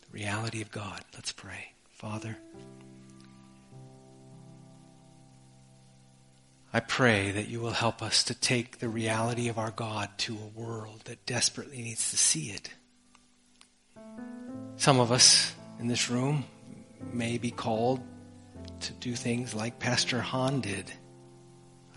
The 0.00 0.12
reality 0.12 0.62
of 0.62 0.70
God. 0.70 1.04
Let's 1.12 1.32
pray. 1.32 1.72
Father, 1.90 2.38
I 6.74 6.80
pray 6.80 7.30
that 7.30 7.46
you 7.46 7.60
will 7.60 7.70
help 7.70 8.02
us 8.02 8.24
to 8.24 8.34
take 8.34 8.80
the 8.80 8.88
reality 8.88 9.48
of 9.48 9.58
our 9.58 9.70
God 9.70 10.08
to 10.18 10.34
a 10.34 10.58
world 10.60 11.02
that 11.04 11.24
desperately 11.24 11.80
needs 11.80 12.10
to 12.10 12.16
see 12.16 12.50
it. 12.50 12.68
Some 14.74 14.98
of 14.98 15.12
us 15.12 15.54
in 15.78 15.86
this 15.86 16.10
room 16.10 16.44
may 17.12 17.38
be 17.38 17.52
called 17.52 18.00
to 18.80 18.92
do 18.94 19.14
things 19.14 19.54
like 19.54 19.78
Pastor 19.78 20.20
Hahn 20.20 20.60
did. 20.60 20.90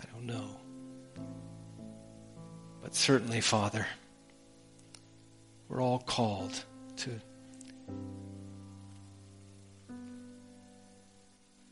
I 0.00 0.04
don't 0.12 0.26
know. 0.26 0.60
But 2.80 2.94
certainly, 2.94 3.40
Father, 3.40 3.84
we're 5.68 5.82
all 5.82 5.98
called 5.98 6.64
to 6.98 7.10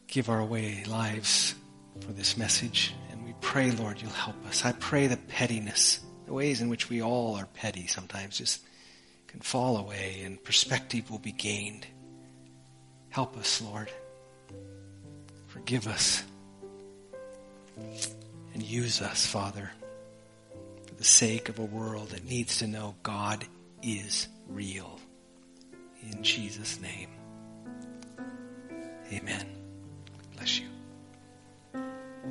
give 0.08 0.28
our 0.28 0.44
way 0.44 0.82
lives 0.88 1.54
for 2.00 2.12
this 2.12 2.36
message. 2.36 2.94
And 3.10 3.24
we 3.24 3.34
pray, 3.40 3.70
Lord, 3.70 4.00
you'll 4.00 4.10
help 4.10 4.44
us. 4.46 4.64
I 4.64 4.72
pray 4.72 5.06
the 5.06 5.16
pettiness, 5.16 6.00
the 6.26 6.32
ways 6.32 6.60
in 6.60 6.68
which 6.68 6.88
we 6.88 7.02
all 7.02 7.36
are 7.36 7.46
petty 7.46 7.86
sometimes, 7.86 8.38
just 8.38 8.62
can 9.26 9.40
fall 9.40 9.76
away 9.76 10.22
and 10.24 10.42
perspective 10.42 11.10
will 11.10 11.18
be 11.18 11.32
gained. 11.32 11.86
Help 13.10 13.36
us, 13.36 13.60
Lord. 13.62 13.90
Forgive 15.46 15.86
us. 15.86 16.22
And 18.54 18.62
use 18.62 19.02
us, 19.02 19.26
Father, 19.26 19.70
for 20.86 20.94
the 20.94 21.04
sake 21.04 21.48
of 21.48 21.58
a 21.58 21.64
world 21.64 22.10
that 22.10 22.24
needs 22.24 22.58
to 22.58 22.66
know 22.66 22.94
God 23.02 23.44
is 23.82 24.28
real. 24.48 24.98
In 26.10 26.22
Jesus' 26.22 26.80
name. 26.80 27.08
Amen. 29.12 29.46
Bless 30.36 30.60
you. 30.60 30.75